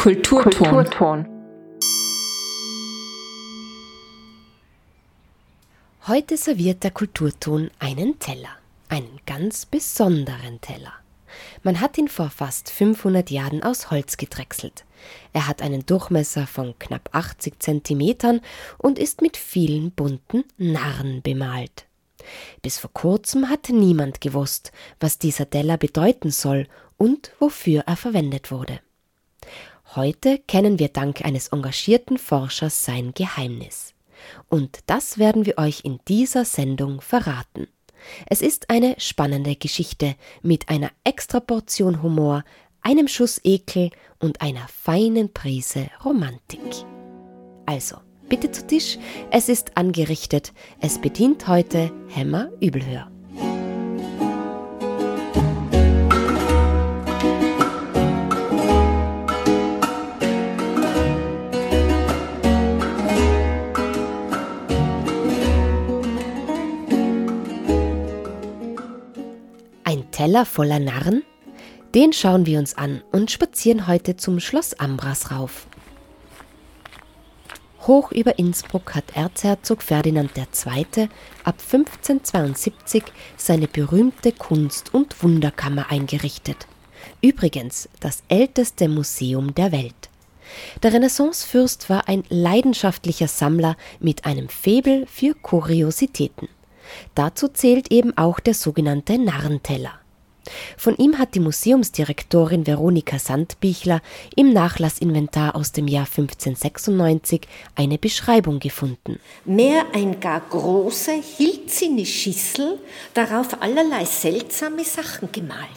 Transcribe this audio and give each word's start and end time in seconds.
Kulturton. 0.00 0.50
Kulturton. 0.50 1.26
Heute 6.06 6.38
serviert 6.38 6.82
der 6.84 6.90
Kulturton 6.90 7.70
einen 7.78 8.18
Teller, 8.18 8.56
einen 8.88 9.20
ganz 9.26 9.66
besonderen 9.66 10.58
Teller. 10.62 10.94
Man 11.62 11.82
hat 11.82 11.98
ihn 11.98 12.08
vor 12.08 12.30
fast 12.30 12.70
500 12.70 13.30
Jahren 13.30 13.62
aus 13.62 13.90
Holz 13.90 14.16
gedrechselt. 14.16 14.86
Er 15.34 15.46
hat 15.46 15.60
einen 15.60 15.84
Durchmesser 15.84 16.46
von 16.46 16.78
knapp 16.78 17.10
80 17.12 17.60
Zentimetern 17.60 18.40
und 18.78 18.98
ist 18.98 19.20
mit 19.20 19.36
vielen 19.36 19.90
bunten 19.90 20.44
Narren 20.56 21.20
bemalt. 21.20 21.84
Bis 22.62 22.78
vor 22.78 22.94
kurzem 22.94 23.50
hat 23.50 23.68
niemand 23.68 24.22
gewusst, 24.22 24.72
was 24.98 25.18
dieser 25.18 25.50
Teller 25.50 25.76
bedeuten 25.76 26.30
soll 26.30 26.68
und 26.96 27.32
wofür 27.38 27.82
er 27.86 27.96
verwendet 27.96 28.50
wurde. 28.50 28.80
Heute 29.96 30.38
kennen 30.38 30.78
wir 30.78 30.86
dank 30.86 31.24
eines 31.24 31.48
engagierten 31.48 32.16
Forschers 32.16 32.84
sein 32.84 33.12
Geheimnis. 33.12 33.92
Und 34.48 34.78
das 34.86 35.18
werden 35.18 35.46
wir 35.46 35.58
euch 35.58 35.80
in 35.84 35.98
dieser 36.06 36.44
Sendung 36.44 37.00
verraten. 37.00 37.66
Es 38.26 38.40
ist 38.40 38.70
eine 38.70 38.94
spannende 38.98 39.56
Geschichte 39.56 40.14
mit 40.42 40.68
einer 40.68 40.92
Extraportion 41.02 42.04
Humor, 42.04 42.44
einem 42.82 43.08
Schuss 43.08 43.40
Ekel 43.42 43.90
und 44.20 44.40
einer 44.40 44.68
feinen 44.68 45.32
Prise 45.32 45.90
Romantik. 46.04 46.60
Also, 47.66 47.96
bitte 48.28 48.52
zu 48.52 48.68
Tisch, 48.68 48.96
es 49.32 49.48
ist 49.48 49.76
angerichtet, 49.76 50.52
es 50.80 51.00
bedient 51.00 51.48
heute 51.48 51.90
Hämmer 52.06 52.50
Übelhör. 52.60 53.10
Teller 70.30 70.46
voller 70.46 70.78
Narren? 70.78 71.24
Den 71.92 72.12
schauen 72.12 72.46
wir 72.46 72.60
uns 72.60 72.78
an 72.78 73.02
und 73.10 73.32
spazieren 73.32 73.88
heute 73.88 74.14
zum 74.14 74.38
Schloss 74.38 74.74
Ambras 74.74 75.32
rauf. 75.32 75.66
Hoch 77.80 78.12
über 78.12 78.38
Innsbruck 78.38 78.94
hat 78.94 79.16
Erzherzog 79.16 79.82
Ferdinand 79.82 80.30
II. 80.38 81.08
ab 81.42 81.56
1572 81.58 83.02
seine 83.36 83.66
berühmte 83.66 84.30
Kunst- 84.30 84.94
und 84.94 85.20
Wunderkammer 85.20 85.90
eingerichtet. 85.90 86.68
Übrigens 87.20 87.88
das 87.98 88.22
älteste 88.28 88.88
Museum 88.88 89.52
der 89.56 89.72
Welt. 89.72 90.10
Der 90.84 90.92
Renaissancefürst 90.92 91.90
war 91.90 92.08
ein 92.08 92.22
leidenschaftlicher 92.28 93.26
Sammler 93.26 93.76
mit 93.98 94.26
einem 94.26 94.48
Faible 94.48 95.06
für 95.08 95.34
Kuriositäten. 95.34 96.48
Dazu 97.16 97.48
zählt 97.48 97.90
eben 97.90 98.16
auch 98.16 98.38
der 98.38 98.54
sogenannte 98.54 99.18
Narrenteller. 99.18 99.99
Von 100.76 100.96
ihm 100.96 101.18
hat 101.18 101.34
die 101.34 101.40
Museumsdirektorin 101.40 102.66
Veronika 102.66 103.18
Sandbichler 103.18 104.00
im 104.36 104.52
Nachlassinventar 104.52 105.54
aus 105.56 105.72
dem 105.72 105.88
Jahr 105.88 106.06
1596 106.06 107.42
eine 107.74 107.98
Beschreibung 107.98 108.58
gefunden. 108.58 109.18
Mehr 109.44 109.84
ein 109.92 110.20
gar 110.20 110.40
große, 110.40 111.12
eine 112.00 112.06
Schüssel, 112.06 112.78
darauf 113.14 113.60
allerlei 113.62 114.04
seltsame 114.04 114.84
Sachen 114.84 115.30
gemalt. 115.32 115.68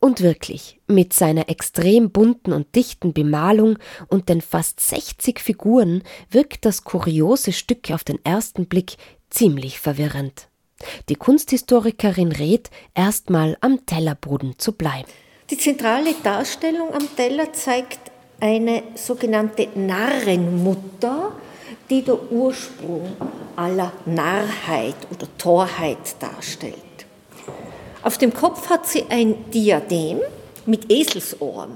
Und 0.00 0.20
wirklich, 0.20 0.80
mit 0.88 1.12
seiner 1.12 1.48
extrem 1.48 2.10
bunten 2.10 2.52
und 2.52 2.74
dichten 2.74 3.12
Bemalung 3.12 3.78
und 4.08 4.28
den 4.28 4.40
fast 4.40 4.80
60 4.80 5.38
Figuren 5.38 6.02
wirkt 6.28 6.64
das 6.64 6.82
kuriose 6.82 7.52
Stück 7.52 7.90
auf 7.92 8.02
den 8.02 8.18
ersten 8.24 8.66
Blick 8.66 8.96
ziemlich 9.30 9.78
verwirrend. 9.78 10.48
Die 11.08 11.16
Kunsthistorikerin 11.16 12.32
rät, 12.32 12.70
erstmal 12.94 13.56
am 13.60 13.84
Tellerboden 13.86 14.54
zu 14.58 14.72
bleiben. 14.72 15.08
Die 15.50 15.58
zentrale 15.58 16.14
Darstellung 16.22 16.94
am 16.94 17.14
Teller 17.14 17.52
zeigt 17.52 18.10
eine 18.40 18.82
sogenannte 18.94 19.68
Narrenmutter, 19.74 21.32
die 21.90 22.02
der 22.02 22.32
Ursprung 22.32 23.16
aller 23.56 23.92
Narrheit 24.06 24.96
oder 25.10 25.26
Torheit 25.38 26.16
darstellt. 26.18 26.76
Auf 28.02 28.18
dem 28.18 28.34
Kopf 28.34 28.68
hat 28.68 28.86
sie 28.88 29.04
ein 29.08 29.50
Diadem 29.50 30.20
mit 30.66 30.90
Eselsohren. 30.90 31.70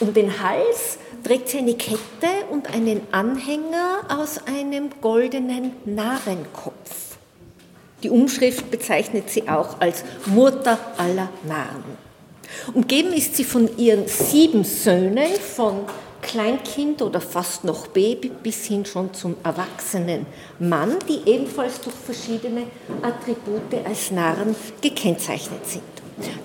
Um 0.00 0.14
den 0.14 0.42
Hals 0.42 0.98
trägt 1.22 1.48
sie 1.48 1.58
eine 1.58 1.74
Kette 1.74 2.46
und 2.50 2.72
einen 2.72 3.00
Anhänger 3.12 4.00
aus 4.08 4.38
einem 4.46 4.90
goldenen 5.00 5.72
Narrenkopf. 5.84 7.05
Die 8.06 8.10
Umschrift 8.10 8.70
bezeichnet 8.70 9.30
sie 9.30 9.48
auch 9.48 9.80
als 9.80 10.04
Mutter 10.26 10.78
aller 10.96 11.28
Narren. 11.42 11.98
Umgeben 12.72 13.12
ist 13.12 13.34
sie 13.34 13.42
von 13.42 13.68
ihren 13.76 14.06
sieben 14.06 14.62
Söhnen, 14.62 15.26
von 15.56 15.80
Kleinkind 16.22 17.02
oder 17.02 17.20
fast 17.20 17.64
noch 17.64 17.88
Baby 17.88 18.30
bis 18.30 18.64
hin 18.66 18.86
schon 18.86 19.12
zum 19.12 19.34
erwachsenen 19.42 20.24
Mann, 20.60 20.94
die 21.08 21.28
ebenfalls 21.28 21.80
durch 21.80 21.96
verschiedene 21.96 22.62
Attribute 23.02 23.84
als 23.84 24.12
Narren 24.12 24.54
gekennzeichnet 24.80 25.66
sind. 25.66 25.82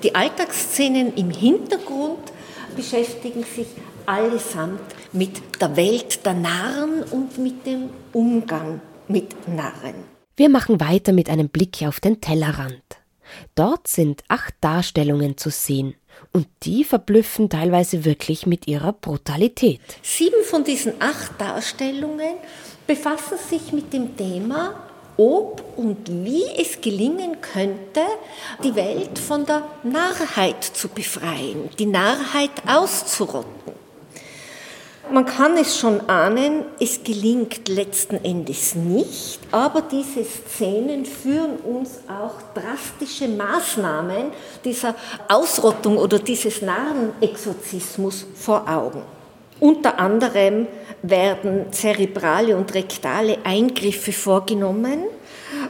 Die 0.02 0.16
Alltagsszenen 0.16 1.14
im 1.14 1.30
Hintergrund 1.30 2.32
beschäftigen 2.76 3.44
sich 3.44 3.68
allesamt 4.08 4.82
mit 5.12 5.62
der 5.62 5.78
Welt 5.78 6.26
der 6.26 6.34
Narren 6.34 7.04
und 7.12 7.38
mit 7.38 7.68
dem 7.68 7.92
Umgang 8.14 8.82
mit 9.08 9.48
Narren. 9.48 10.11
Wir 10.42 10.50
machen 10.50 10.80
weiter 10.80 11.14
mit 11.14 11.30
einem 11.30 11.50
Blick 11.50 11.84
auf 11.84 12.00
den 12.00 12.20
Tellerrand. 12.20 12.82
Dort 13.54 13.88
sind 13.88 14.24
acht 14.28 14.56
Darstellungen 14.60 15.38
zu 15.38 15.52
sehen 15.52 15.94
und 16.34 16.48
die 16.64 16.84
verblüffen 16.84 17.48
teilweise 17.48 18.06
wirklich 18.06 18.48
mit 18.48 18.66
ihrer 18.66 18.92
Brutalität. 18.92 19.82
Sieben 20.02 20.44
von 20.44 20.64
diesen 20.64 20.94
acht 21.00 21.40
Darstellungen 21.40 22.38
befassen 22.88 23.38
sich 23.38 23.72
mit 23.72 23.94
dem 23.94 24.18
Thema, 24.18 24.74
ob 25.16 25.78
und 25.78 26.10
wie 26.10 26.46
es 26.60 26.82
gelingen 26.82 27.40
könnte, 27.42 28.02
die 28.64 28.74
Welt 28.74 29.20
von 29.20 29.46
der 29.46 29.62
Narrheit 29.84 30.64
zu 30.64 30.88
befreien, 30.88 31.70
die 31.78 31.86
Narrheit 31.86 32.64
auszurotten. 32.66 33.81
Man 35.12 35.26
kann 35.26 35.58
es 35.58 35.78
schon 35.78 36.10
ahnen, 36.10 36.64
es 36.80 37.04
gelingt 37.04 37.68
letzten 37.68 38.24
Endes 38.24 38.76
nicht, 38.76 39.42
aber 39.52 39.82
diese 39.82 40.24
Szenen 40.24 41.04
führen 41.04 41.58
uns 41.58 42.00
auch 42.08 42.36
drastische 42.54 43.28
Maßnahmen 43.28 44.32
dieser 44.64 44.96
Ausrottung 45.28 45.98
oder 45.98 46.18
dieses 46.18 46.62
Narrenexorzismus 46.62 48.26
vor 48.36 48.66
Augen. 48.70 49.02
Unter 49.60 50.00
anderem 50.00 50.68
werden 51.02 51.74
zerebrale 51.74 52.56
und 52.56 52.74
rektale 52.74 53.40
Eingriffe 53.44 54.14
vorgenommen. 54.14 55.04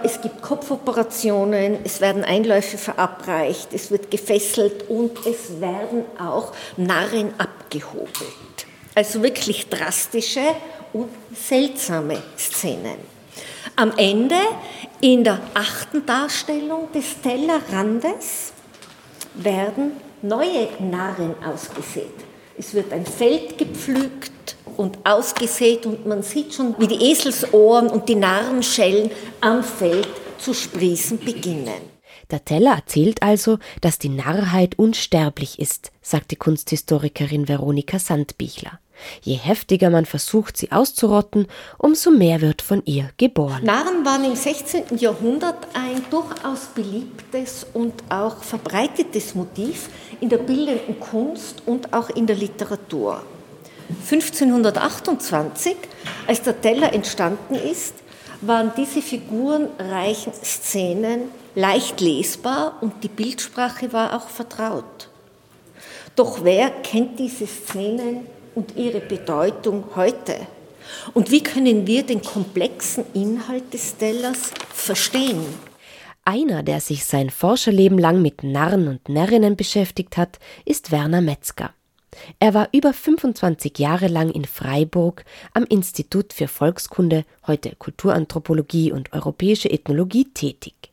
Es 0.04 0.22
gibt 0.22 0.44
Kopfoperationen, 0.44 1.80
es 1.84 2.00
werden 2.00 2.24
Einläufe 2.24 2.78
verabreicht, 2.78 3.70
es 3.74 3.90
wird 3.90 4.12
gefesselt 4.12 4.88
und 4.88 5.26
es 5.26 5.60
werden 5.60 6.04
auch 6.20 6.54
Narren 6.78 7.34
abgehobelt. 7.40 8.68
Also 8.94 9.24
wirklich 9.24 9.68
drastische 9.70 10.56
und 10.94 11.10
seltsame 11.34 12.22
Szenen. 12.38 12.98
Am 13.76 13.94
Ende, 13.98 14.36
in 15.00 15.24
der 15.24 15.40
achten 15.54 16.06
Darstellung 16.06 16.92
des 16.92 17.22
Tellerrandes, 17.22 18.52
werden 19.36 19.94
neue 20.22 20.68
Narren 20.80 21.36
ausgesät. 21.44 22.14
Es 22.58 22.74
wird 22.74 22.92
ein 22.92 23.06
Feld 23.06 23.58
gepflügt 23.58 24.58
und 24.78 25.00
ausgesät 25.06 25.86
und 25.86 26.06
man 26.06 26.22
sieht 26.22 26.54
schon, 26.54 26.76
wie 26.78 26.88
die 26.88 27.12
Eselsohren 27.12 27.88
und 27.88 28.10
die 28.10 28.16
Narrenschellen 28.16 29.10
am 29.40 29.64
Feld 29.64 30.10
zu 30.38 30.54
sprießen 30.54 31.20
beginnen. 31.20 31.90
Der 32.30 32.44
Teller 32.44 32.76
erzählt 32.76 33.24
also, 33.24 33.58
dass 33.82 34.00
die 34.00 34.10
Narrheit 34.10 34.78
unsterblich 34.78 35.60
ist, 35.60 35.92
sagt 36.02 36.32
die 36.32 36.36
Kunsthistorikerin 36.36 37.48
Veronika 37.48 38.00
Sandbichler. 38.00 38.81
Je 39.22 39.36
heftiger 39.36 39.90
man 39.90 40.06
versucht, 40.06 40.58
sie 40.58 40.72
auszurotten, 40.72 41.48
umso 41.78 42.12
mehr 42.12 42.42
wird 42.42 42.62
von 42.62 42.82
ihr 42.86 43.10
geboren. 43.18 43.64
Narren 43.64 44.06
waren 44.06 44.26
im 44.26 44.36
16. 44.36 44.98
Jahrhundert 44.98 45.68
ein 45.74 46.04
durchaus 46.10 46.68
beliebtes 46.76 47.66
und 47.74 47.94
auch 48.10 48.44
verbreitetes 48.44 49.36
Motiv 49.36 49.90
in 50.20 50.30
der 50.30 50.38
bildenden 50.38 51.00
Kunst 51.00 51.64
und 51.66 51.94
auch 51.94 52.10
in 52.10 52.28
der 52.28 52.36
Literatur. 52.36 53.22
1528, 54.10 55.76
als 56.28 56.42
der 56.42 56.60
Teller 56.62 56.94
entstanden 56.94 57.56
ist, 57.56 57.96
waren 58.42 58.72
diese 58.76 59.02
figurenreichen 59.02 60.34
Szenen 60.34 61.30
leicht 61.56 62.02
lesbar 62.02 62.78
und 62.82 63.04
die 63.04 63.10
Bildsprache 63.10 63.94
war 63.94 64.16
auch 64.16 64.30
vertraut. 64.30 65.10
Doch 66.16 66.44
wer 66.44 66.70
kennt 66.70 67.20
diese 67.20 67.48
Szenen 67.48 68.28
und 68.56 68.76
ihre 68.76 69.00
Bedeutung 69.00 69.84
heute? 69.96 70.36
Und 71.14 71.32
wie 71.32 71.44
können 71.44 71.88
wir 71.88 72.04
den 72.04 72.22
komplexen 72.22 73.06
Inhalt 73.14 73.74
des 73.74 73.92
Stellers 73.92 74.52
verstehen? 74.74 75.46
Einer, 76.24 76.62
der 76.62 76.82
sich 76.82 77.06
sein 77.06 77.30
Forscherleben 77.30 77.98
lang 77.98 78.22
mit 78.22 78.44
Narren 78.44 78.88
und 78.88 79.10
Närrinnen 79.10 79.56
beschäftigt 79.56 80.18
hat, 80.18 80.40
ist 80.66 80.92
Werner 80.92 81.22
Metzger. 81.22 81.72
Er 82.40 82.54
war 82.54 82.70
über 82.74 82.94
25 82.94 83.80
Jahre 83.80 84.08
lang 84.08 84.30
in 84.30 84.46
Freiburg 84.46 85.24
am 85.54 85.64
Institut 85.64 86.34
für 86.34 86.48
Volkskunde, 86.48 87.26
heute 87.48 87.76
Kulturanthropologie 87.76 88.92
und 88.92 89.14
europäische 89.14 89.72
Ethnologie 89.72 90.26
tätig. 90.26 90.91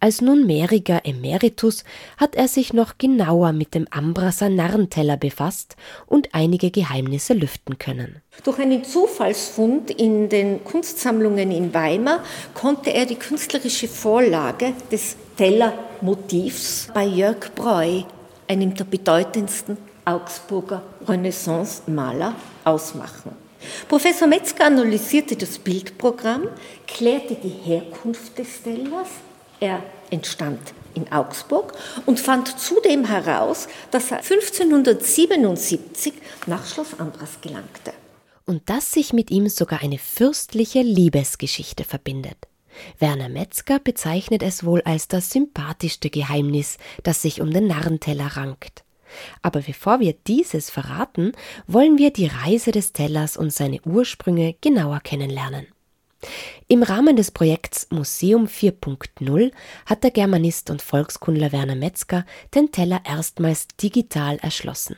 Als 0.00 0.20
nunmehriger 0.20 1.02
Emeritus 1.04 1.84
hat 2.16 2.36
er 2.36 2.48
sich 2.48 2.72
noch 2.72 2.98
genauer 2.98 3.52
mit 3.52 3.74
dem 3.74 3.86
Ambrasser 3.90 4.48
Narrenteller 4.48 5.16
befasst 5.16 5.76
und 6.06 6.28
einige 6.32 6.70
Geheimnisse 6.70 7.34
lüften 7.34 7.78
können. 7.78 8.22
Durch 8.42 8.58
einen 8.58 8.84
Zufallsfund 8.84 9.90
in 9.90 10.28
den 10.28 10.64
Kunstsammlungen 10.64 11.50
in 11.50 11.72
Weimar 11.72 12.22
konnte 12.54 12.92
er 12.92 13.06
die 13.06 13.14
künstlerische 13.16 13.88
Vorlage 13.88 14.72
des 14.90 15.16
Tellermotivs 15.36 16.88
bei 16.92 17.04
Jörg 17.04 17.54
Breu, 17.54 18.02
einem 18.48 18.74
der 18.74 18.84
bedeutendsten 18.84 19.76
Augsburger 20.04 20.82
Renaissance-Maler, 21.06 22.34
ausmachen. 22.64 23.32
Professor 23.88 24.28
Metzger 24.28 24.66
analysierte 24.66 25.36
das 25.36 25.58
Bildprogramm, 25.58 26.48
klärte 26.86 27.34
die 27.34 27.48
Herkunft 27.48 28.38
des 28.38 28.62
Tellers 28.62 29.08
er 29.64 29.82
entstand 30.10 30.60
in 30.94 31.10
Augsburg 31.10 31.72
und 32.06 32.20
fand 32.20 32.60
zudem 32.60 33.06
heraus, 33.06 33.66
dass 33.90 34.10
er 34.10 34.18
1577 34.18 36.12
nach 36.46 36.66
Schloss 36.66 36.98
Ambras 36.98 37.40
gelangte. 37.40 37.92
Und 38.46 38.68
dass 38.68 38.92
sich 38.92 39.12
mit 39.12 39.30
ihm 39.30 39.48
sogar 39.48 39.80
eine 39.80 39.98
fürstliche 39.98 40.82
Liebesgeschichte 40.82 41.84
verbindet. 41.84 42.36
Werner 42.98 43.30
Metzger 43.30 43.78
bezeichnet 43.78 44.42
es 44.42 44.64
wohl 44.64 44.82
als 44.82 45.08
das 45.08 45.30
sympathischste 45.30 46.10
Geheimnis, 46.10 46.76
das 47.02 47.22
sich 47.22 47.40
um 47.40 47.50
den 47.50 47.66
Narrenteller 47.66 48.36
rankt. 48.36 48.84
Aber 49.40 49.60
bevor 49.60 50.00
wir 50.00 50.14
dieses 50.26 50.70
verraten, 50.70 51.32
wollen 51.66 51.96
wir 51.98 52.10
die 52.10 52.26
Reise 52.26 52.72
des 52.72 52.92
Tellers 52.92 53.36
und 53.36 53.52
seine 53.52 53.80
Ursprünge 53.82 54.56
genauer 54.60 55.00
kennenlernen. 55.00 55.68
Im 56.68 56.82
Rahmen 56.82 57.16
des 57.16 57.30
Projekts 57.30 57.88
Museum 57.90 58.46
4.0 58.46 59.52
hat 59.86 60.04
der 60.04 60.10
Germanist 60.10 60.70
und 60.70 60.82
Volkskundler 60.82 61.52
Werner 61.52 61.76
Metzger 61.76 62.24
den 62.54 62.72
Teller 62.72 63.00
erstmals 63.04 63.68
digital 63.80 64.38
erschlossen. 64.38 64.96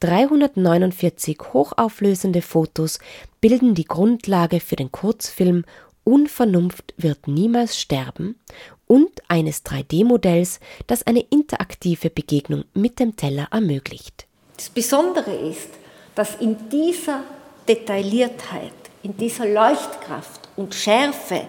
349 0.00 1.38
hochauflösende 1.52 2.42
Fotos 2.42 2.98
bilden 3.40 3.74
die 3.74 3.84
Grundlage 3.84 4.60
für 4.60 4.76
den 4.76 4.92
Kurzfilm 4.92 5.64
Unvernunft 6.04 6.92
wird 6.98 7.28
niemals 7.28 7.80
sterben 7.80 8.38
und 8.86 9.10
eines 9.28 9.64
3D-Modells, 9.64 10.60
das 10.86 11.06
eine 11.06 11.20
interaktive 11.20 12.10
Begegnung 12.10 12.64
mit 12.74 13.00
dem 13.00 13.16
Teller 13.16 13.48
ermöglicht. 13.50 14.26
Das 14.56 14.68
Besondere 14.68 15.34
ist, 15.34 15.70
dass 16.14 16.36
in 16.36 16.68
dieser 16.68 17.22
Detailliertheit, 17.66 18.72
in 19.02 19.16
dieser 19.16 19.46
Leuchtkraft 19.46 20.43
und 20.56 20.74
Schärfe 20.74 21.46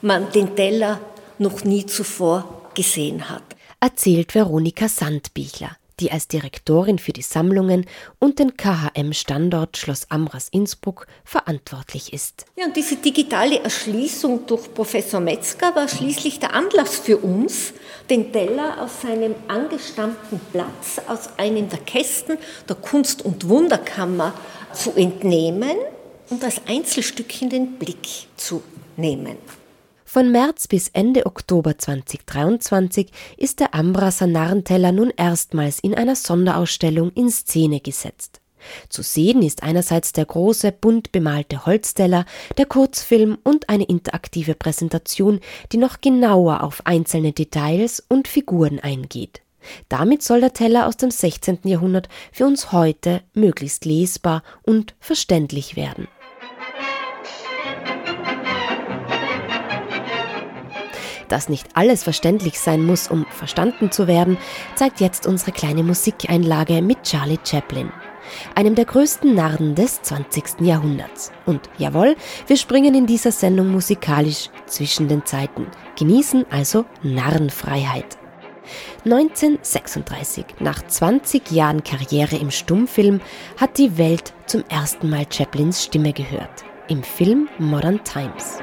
man 0.00 0.30
den 0.32 0.54
Teller 0.54 1.00
noch 1.38 1.64
nie 1.64 1.86
zuvor 1.86 2.70
gesehen 2.74 3.28
hat. 3.28 3.42
Erzählt 3.80 4.34
Veronika 4.34 4.88
Sandbichler, 4.88 5.76
die 6.00 6.10
als 6.10 6.28
Direktorin 6.28 6.98
für 6.98 7.12
die 7.12 7.22
Sammlungen 7.22 7.86
und 8.18 8.38
den 8.38 8.56
KHM-Standort 8.56 9.76
Schloss 9.76 10.10
Amras 10.10 10.48
Innsbruck 10.50 11.06
verantwortlich 11.24 12.12
ist. 12.12 12.46
Ja, 12.56 12.66
und 12.66 12.76
diese 12.76 12.96
digitale 12.96 13.60
Erschließung 13.60 14.46
durch 14.46 14.72
Professor 14.74 15.20
Metzger 15.20 15.74
war 15.74 15.88
schließlich 15.88 16.40
der 16.40 16.54
Anlass 16.54 16.98
für 16.98 17.18
uns, 17.18 17.72
den 18.10 18.32
Teller 18.32 18.82
aus 18.82 19.02
seinem 19.02 19.34
angestammten 19.48 20.40
Platz, 20.52 21.00
aus 21.06 21.30
einem 21.36 21.68
der 21.68 21.80
Kästen 21.80 22.38
der 22.68 22.76
Kunst- 22.76 23.24
und 23.24 23.48
Wunderkammer 23.48 24.32
zu 24.72 24.92
entnehmen 24.94 25.76
und 26.30 26.44
als 26.44 26.60
Einzelstückchen 26.66 27.50
den 27.50 27.78
Blick 27.78 28.26
zu 28.36 28.62
nehmen. 28.96 29.36
Von 30.04 30.32
März 30.32 30.68
bis 30.68 30.88
Ende 30.88 31.26
Oktober 31.26 31.76
2023 31.76 33.10
ist 33.36 33.60
der 33.60 33.74
Ambrasser 33.74 34.26
Narrenteller 34.26 34.90
nun 34.90 35.12
erstmals 35.14 35.80
in 35.80 35.94
einer 35.94 36.16
Sonderausstellung 36.16 37.12
in 37.12 37.30
Szene 37.30 37.80
gesetzt. 37.80 38.40
Zu 38.88 39.02
sehen 39.02 39.42
ist 39.42 39.62
einerseits 39.62 40.12
der 40.12 40.24
große, 40.24 40.72
bunt 40.72 41.12
bemalte 41.12 41.66
Holzteller, 41.66 42.24
der 42.56 42.66
Kurzfilm 42.66 43.38
und 43.44 43.68
eine 43.68 43.84
interaktive 43.84 44.54
Präsentation, 44.54 45.40
die 45.72 45.76
noch 45.76 46.00
genauer 46.00 46.62
auf 46.62 46.86
einzelne 46.86 47.32
Details 47.32 48.02
und 48.08 48.28
Figuren 48.28 48.80
eingeht. 48.80 49.42
Damit 49.88 50.22
soll 50.22 50.40
der 50.40 50.54
Teller 50.54 50.86
aus 50.86 50.96
dem 50.96 51.10
16. 51.10 51.60
Jahrhundert 51.64 52.08
für 52.32 52.46
uns 52.46 52.72
heute 52.72 53.22
möglichst 53.34 53.84
lesbar 53.84 54.42
und 54.62 54.94
verständlich 55.00 55.76
werden. 55.76 56.08
Dass 61.28 61.48
nicht 61.48 61.68
alles 61.74 62.02
verständlich 62.02 62.58
sein 62.58 62.84
muss, 62.84 63.08
um 63.08 63.26
verstanden 63.30 63.90
zu 63.90 64.06
werden, 64.06 64.38
zeigt 64.74 65.00
jetzt 65.00 65.26
unsere 65.26 65.52
kleine 65.52 65.82
Musikeinlage 65.82 66.82
mit 66.82 67.02
Charlie 67.02 67.38
Chaplin, 67.44 67.90
einem 68.54 68.74
der 68.74 68.86
größten 68.86 69.34
Narren 69.34 69.74
des 69.74 70.02
20. 70.02 70.60
Jahrhunderts. 70.60 71.30
Und 71.44 71.68
jawohl, 71.76 72.16
wir 72.46 72.56
springen 72.56 72.94
in 72.94 73.06
dieser 73.06 73.32
Sendung 73.32 73.70
musikalisch 73.70 74.50
zwischen 74.66 75.08
den 75.08 75.24
Zeiten, 75.26 75.66
genießen 75.96 76.46
also 76.50 76.86
Narrenfreiheit. 77.02 78.18
1936, 79.04 80.44
nach 80.60 80.82
20 80.86 81.50
Jahren 81.50 81.84
Karriere 81.84 82.36
im 82.36 82.50
Stummfilm, 82.50 83.20
hat 83.56 83.78
die 83.78 83.96
Welt 83.96 84.34
zum 84.46 84.64
ersten 84.68 85.08
Mal 85.08 85.26
Chaplins 85.30 85.84
Stimme 85.84 86.12
gehört. 86.12 86.64
Im 86.88 87.02
Film 87.02 87.48
Modern 87.58 88.02
Times. 88.04 88.58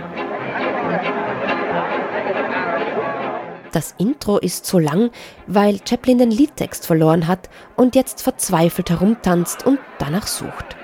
Das 3.75 3.93
Intro 3.97 4.37
ist 4.37 4.65
so 4.65 4.79
lang, 4.79 5.11
weil 5.47 5.79
Chaplin 5.85 6.17
den 6.17 6.31
Liedtext 6.31 6.87
verloren 6.87 7.27
hat 7.27 7.49
und 7.75 7.93
jetzt 7.93 8.21
verzweifelt 8.21 8.89
herumtanzt 8.89 9.65
und 9.65 9.79
danach 9.99 10.27
sucht. 10.27 10.77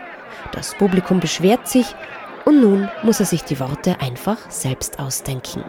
Das 0.51 0.75
Publikum 0.75 1.21
beschwert 1.21 1.69
sich 1.69 1.85
und 2.43 2.59
nun 2.59 2.89
muss 3.01 3.21
er 3.21 3.27
sich 3.27 3.45
die 3.45 3.61
Worte 3.61 3.95
einfach 4.01 4.51
selbst 4.51 4.99
ausdenken. 4.99 5.63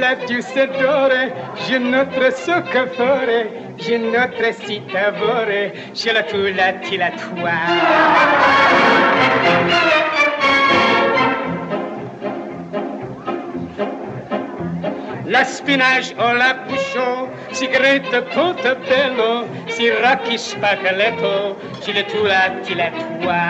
La 0.00 0.14
ti 0.16 0.40
l'aspinage 15.26 16.14
o 16.18 16.32
la 16.32 16.54
bouchon, 16.66 17.28
si 17.52 17.66
grete 17.68 18.22
portobello, 18.34 19.46
si 19.66 19.88
rocchi 19.90 20.38
spacaletto, 20.38 21.56
ci 21.80 21.92
le 21.92 22.04
tua, 22.04 22.62
ci 22.64 22.74
le 22.74 22.92
tua. 23.20 23.42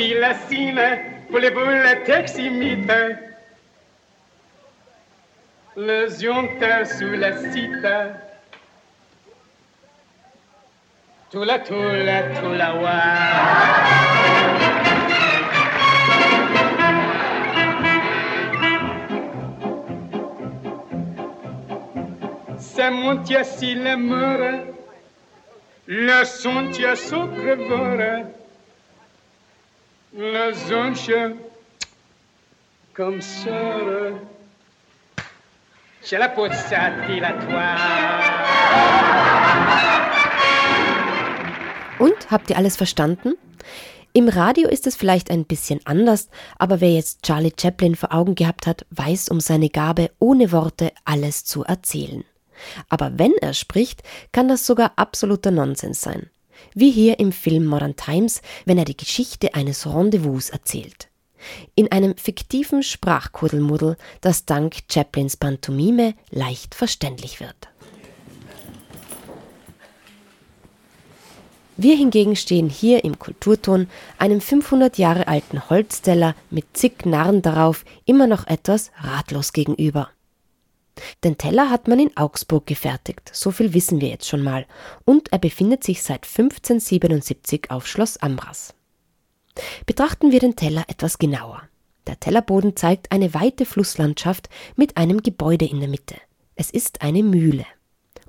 La 0.00 0.06
pilacine 0.06 0.80
pour 1.28 1.40
les 1.40 1.50
boules 1.50 1.84
teximites. 2.06 2.90
Le 5.76 6.08
zionta 6.08 6.86
sous 6.86 7.10
la 7.10 7.36
cita. 7.36 8.06
Tula 11.30 11.58
tula 11.58 12.22
tula 12.40 12.74
wa. 12.76 12.90
se 22.58 22.90
monte 22.90 23.44
si 23.44 23.74
le 23.74 23.96
meurt, 23.96 24.64
le 25.86 26.24
son 26.24 26.70
zonche, 30.12 31.36
comme 32.94 33.20
sœur, 33.20 34.12
j'ai 36.02 36.16
la 36.16 36.28
peau 36.28 36.46
Und 41.98 42.30
habt 42.30 42.50
ihr 42.50 42.56
alles 42.56 42.76
verstanden? 42.76 43.34
Im 44.12 44.28
Radio 44.28 44.68
ist 44.68 44.88
es 44.88 44.96
vielleicht 44.96 45.30
ein 45.30 45.44
bisschen 45.44 45.80
anders, 45.84 46.28
aber 46.58 46.80
wer 46.80 46.92
jetzt 46.92 47.22
Charlie 47.22 47.52
Chaplin 47.56 47.94
vor 47.94 48.12
Augen 48.12 48.34
gehabt 48.34 48.66
hat, 48.66 48.84
weiß 48.90 49.28
um 49.28 49.38
seine 49.38 49.68
Gabe, 49.68 50.10
ohne 50.18 50.50
Worte 50.50 50.90
alles 51.04 51.44
zu 51.44 51.62
erzählen. 51.62 52.24
Aber 52.88 53.18
wenn 53.18 53.32
er 53.40 53.54
spricht, 53.54 54.02
kann 54.32 54.48
das 54.48 54.66
sogar 54.66 54.92
absoluter 54.96 55.52
Nonsens 55.52 56.00
sein. 56.00 56.28
Wie 56.74 56.90
hier 56.90 57.18
im 57.18 57.32
Film 57.32 57.66
Modern 57.66 57.96
Times, 57.96 58.42
wenn 58.64 58.78
er 58.78 58.84
die 58.84 58.96
Geschichte 58.96 59.54
eines 59.54 59.86
Rendezvous 59.86 60.50
erzählt. 60.50 61.08
In 61.74 61.90
einem 61.90 62.16
fiktiven 62.16 62.82
Sprachkuddelmuddel, 62.82 63.96
das 64.20 64.44
dank 64.44 64.76
Chaplins 64.90 65.36
Pantomime 65.36 66.14
leicht 66.30 66.74
verständlich 66.74 67.40
wird. 67.40 67.68
Wir 71.82 71.96
hingegen 71.96 72.36
stehen 72.36 72.68
hier 72.68 73.04
im 73.04 73.18
Kulturton 73.18 73.88
einem 74.18 74.42
500 74.42 74.98
Jahre 74.98 75.28
alten 75.28 75.70
Holzteller 75.70 76.34
mit 76.50 76.76
zig 76.76 77.06
Narren 77.06 77.40
darauf 77.40 77.86
immer 78.04 78.26
noch 78.26 78.46
etwas 78.46 78.90
ratlos 78.98 79.54
gegenüber. 79.54 80.10
Den 81.24 81.38
Teller 81.38 81.70
hat 81.70 81.88
man 81.88 81.98
in 81.98 82.16
Augsburg 82.16 82.66
gefertigt, 82.66 83.30
so 83.32 83.50
viel 83.50 83.74
wissen 83.74 84.00
wir 84.00 84.08
jetzt 84.08 84.28
schon 84.28 84.42
mal, 84.42 84.66
und 85.04 85.32
er 85.32 85.38
befindet 85.38 85.84
sich 85.84 86.02
seit 86.02 86.26
1577 86.26 87.70
auf 87.70 87.86
Schloss 87.86 88.16
Ambras. 88.18 88.74
Betrachten 89.86 90.32
wir 90.32 90.40
den 90.40 90.56
Teller 90.56 90.84
etwas 90.88 91.18
genauer. 91.18 91.62
Der 92.06 92.18
Tellerboden 92.18 92.76
zeigt 92.76 93.12
eine 93.12 93.34
weite 93.34 93.66
Flusslandschaft 93.66 94.48
mit 94.76 94.96
einem 94.96 95.22
Gebäude 95.22 95.66
in 95.66 95.80
der 95.80 95.88
Mitte. 95.88 96.16
Es 96.54 96.70
ist 96.70 97.02
eine 97.02 97.22
Mühle. 97.22 97.66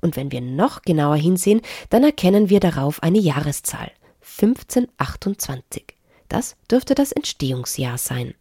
Und 0.00 0.16
wenn 0.16 0.32
wir 0.32 0.40
noch 0.40 0.82
genauer 0.82 1.16
hinsehen, 1.16 1.62
dann 1.90 2.04
erkennen 2.04 2.48
wir 2.48 2.60
darauf 2.60 3.02
eine 3.02 3.18
Jahreszahl 3.18 3.90
1528. 4.20 5.84
Das 6.28 6.56
dürfte 6.70 6.94
das 6.94 7.12
Entstehungsjahr 7.12 7.98
sein. 7.98 8.34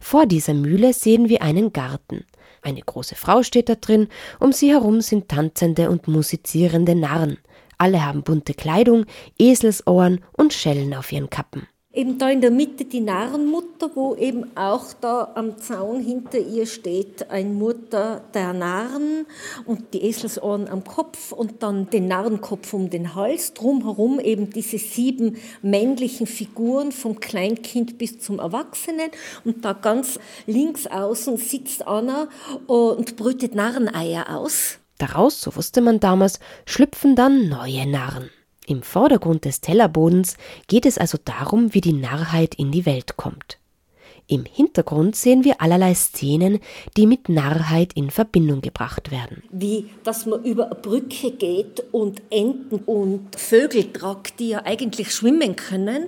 Vor 0.00 0.26
dieser 0.26 0.54
Mühle 0.54 0.92
sehen 0.92 1.28
wir 1.28 1.42
einen 1.42 1.72
Garten. 1.72 2.24
Eine 2.62 2.80
große 2.80 3.16
Frau 3.16 3.42
steht 3.42 3.68
da 3.68 3.74
drin, 3.74 4.08
um 4.38 4.52
sie 4.52 4.70
herum 4.70 5.00
sind 5.00 5.28
tanzende 5.28 5.90
und 5.90 6.06
musizierende 6.06 6.94
Narren. 6.94 7.38
Alle 7.76 8.04
haben 8.04 8.22
bunte 8.22 8.54
Kleidung, 8.54 9.06
Eselsohren 9.38 10.20
und 10.32 10.52
Schellen 10.52 10.94
auf 10.94 11.10
ihren 11.10 11.28
Kappen. 11.28 11.66
Eben 11.94 12.16
da 12.16 12.30
in 12.30 12.40
der 12.40 12.50
Mitte 12.50 12.86
die 12.86 13.00
Narrenmutter, 13.00 13.90
wo 13.94 14.14
eben 14.14 14.56
auch 14.56 14.94
da 14.98 15.32
am 15.34 15.58
Zaun 15.58 16.00
hinter 16.00 16.38
ihr 16.38 16.64
steht 16.64 17.30
ein 17.30 17.54
Mutter 17.54 18.22
der 18.32 18.54
Narren 18.54 19.26
und 19.66 19.92
die 19.92 20.02
Eselsohren 20.02 20.68
am 20.68 20.84
Kopf 20.84 21.32
und 21.32 21.62
dann 21.62 21.90
den 21.90 22.08
Narrenkopf 22.08 22.72
um 22.72 22.88
den 22.88 23.14
Hals. 23.14 23.52
Drumherum 23.52 24.20
eben 24.20 24.48
diese 24.48 24.78
sieben 24.78 25.36
männlichen 25.60 26.26
Figuren 26.26 26.92
vom 26.92 27.20
Kleinkind 27.20 27.98
bis 27.98 28.18
zum 28.20 28.38
Erwachsenen 28.38 29.10
und 29.44 29.62
da 29.62 29.74
ganz 29.74 30.18
links 30.46 30.86
außen 30.86 31.36
sitzt 31.36 31.86
Anna 31.86 32.28
und 32.68 33.16
brütet 33.16 33.54
Narreneier 33.54 34.34
aus. 34.34 34.78
Daraus, 34.96 35.42
so 35.42 35.56
wusste 35.56 35.82
man 35.82 36.00
damals, 36.00 36.40
schlüpfen 36.64 37.16
dann 37.16 37.50
neue 37.50 37.86
Narren. 37.86 38.30
Im 38.66 38.82
Vordergrund 38.82 39.44
des 39.44 39.60
Tellerbodens 39.60 40.36
geht 40.68 40.86
es 40.86 40.98
also 40.98 41.18
darum, 41.24 41.74
wie 41.74 41.80
die 41.80 41.92
Narrheit 41.92 42.54
in 42.54 42.70
die 42.70 42.86
Welt 42.86 43.16
kommt. 43.16 43.58
Im 44.28 44.44
Hintergrund 44.44 45.16
sehen 45.16 45.44
wir 45.44 45.60
allerlei 45.60 45.94
Szenen, 45.94 46.60
die 46.96 47.06
mit 47.06 47.28
Narrheit 47.28 47.92
in 47.94 48.10
Verbindung 48.10 48.60
gebracht 48.60 49.10
werden. 49.10 49.42
Wie, 49.50 49.90
dass 50.04 50.26
man 50.26 50.44
über 50.44 50.66
eine 50.66 50.76
Brücke 50.76 51.32
geht 51.32 51.82
und 51.90 52.22
Enten 52.30 52.76
und 52.86 53.36
Vögel 53.36 53.92
tragt, 53.92 54.38
die 54.38 54.50
ja 54.50 54.64
eigentlich 54.64 55.12
schwimmen 55.12 55.56
können 55.56 56.04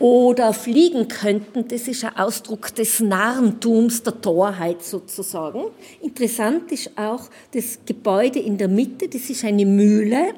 oder 0.00 0.52
fliegen 0.52 1.06
könnten. 1.06 1.68
Das 1.68 1.86
ist 1.86 2.04
ein 2.04 2.16
Ausdruck 2.16 2.74
des 2.74 3.00
Narrentums, 3.00 4.02
der 4.02 4.20
Torheit 4.20 4.84
sozusagen. 4.84 5.62
Interessant 6.02 6.72
ist 6.72 6.90
auch 6.98 7.30
das 7.52 7.78
Gebäude 7.86 8.40
in 8.40 8.58
der 8.58 8.68
Mitte, 8.68 9.08
das 9.08 9.30
ist 9.30 9.44
eine 9.44 9.64
Mühle 9.64 10.34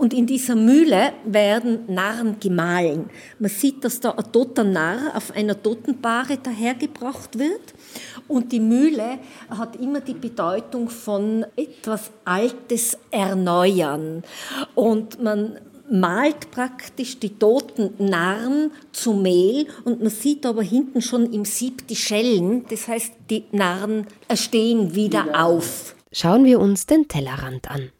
und 0.00 0.14
in 0.14 0.26
dieser 0.26 0.56
Mühle 0.56 1.12
werden 1.26 1.80
Narren 1.86 2.40
gemahlen. 2.40 3.10
Man 3.38 3.50
sieht, 3.50 3.84
dass 3.84 4.00
da 4.00 4.12
ein 4.12 4.32
toter 4.32 4.64
Narr 4.64 5.14
auf 5.14 5.30
einer 5.32 5.62
Totenbahre 5.62 6.38
dahergebracht 6.38 7.38
wird. 7.38 7.74
Und 8.26 8.50
die 8.50 8.60
Mühle 8.60 9.18
hat 9.50 9.76
immer 9.76 10.00
die 10.00 10.14
Bedeutung 10.14 10.88
von 10.88 11.44
etwas 11.54 12.12
Altes 12.24 12.96
erneuern. 13.10 14.22
Und 14.74 15.22
man 15.22 15.58
malt 15.90 16.50
praktisch 16.50 17.18
die 17.18 17.38
toten 17.38 17.92
Narren 17.98 18.70
zu 18.92 19.12
Mehl 19.12 19.66
und 19.84 20.00
man 20.00 20.08
sieht 20.08 20.46
aber 20.46 20.62
hinten 20.62 21.02
schon 21.02 21.30
im 21.30 21.44
Sieb 21.44 21.86
die 21.88 21.96
Schellen. 21.96 22.64
Das 22.70 22.88
heißt, 22.88 23.12
die 23.28 23.44
Narren 23.52 24.06
stehen 24.34 24.94
wieder 24.94 25.44
auf. 25.44 25.94
Schauen 26.10 26.46
wir 26.46 26.58
uns 26.58 26.86
den 26.86 27.06
Tellerrand 27.06 27.70
an. 27.70 27.90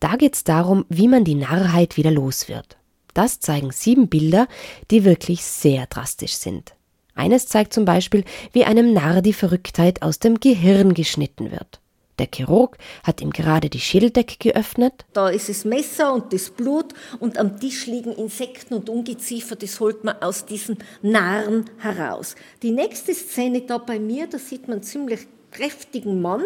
Da 0.00 0.16
geht 0.16 0.34
es 0.34 0.44
darum, 0.44 0.84
wie 0.88 1.08
man 1.08 1.24
die 1.24 1.34
Narrheit 1.34 1.96
wieder 1.96 2.10
los 2.10 2.48
wird. 2.48 2.76
Das 3.14 3.40
zeigen 3.40 3.70
sieben 3.70 4.08
Bilder, 4.08 4.48
die 4.90 5.04
wirklich 5.04 5.44
sehr 5.44 5.86
drastisch 5.86 6.34
sind. 6.34 6.74
Eines 7.14 7.46
zeigt 7.46 7.74
zum 7.74 7.84
Beispiel, 7.84 8.24
wie 8.52 8.64
einem 8.64 8.92
Narr 8.94 9.20
die 9.20 9.34
Verrücktheit 9.34 10.02
aus 10.02 10.18
dem 10.18 10.40
Gehirn 10.40 10.94
geschnitten 10.94 11.50
wird. 11.50 11.82
Der 12.18 12.28
Chirurg 12.32 12.78
hat 13.04 13.20
ihm 13.20 13.30
gerade 13.30 13.70
die 13.70 13.80
Schädeldecke 13.80 14.36
geöffnet. 14.38 15.04
Da 15.12 15.28
ist 15.28 15.48
das 15.48 15.64
Messer 15.64 16.12
und 16.12 16.32
das 16.32 16.50
Blut 16.50 16.94
und 17.20 17.38
am 17.38 17.58
Tisch 17.58 17.86
liegen 17.86 18.12
Insekten 18.12 18.74
und 18.74 18.88
Ungeziefer, 18.88 19.56
das 19.56 19.80
holt 19.80 20.04
man 20.04 20.20
aus 20.20 20.44
diesen 20.46 20.78
Narren 21.00 21.64
heraus. 21.78 22.34
Die 22.62 22.70
nächste 22.70 23.14
Szene 23.14 23.62
da 23.62 23.78
bei 23.78 23.98
mir, 23.98 24.26
da 24.26 24.38
sieht 24.38 24.68
man 24.68 24.82
ziemlich 24.82 25.26
kräftigen 25.52 26.20
Mann, 26.20 26.42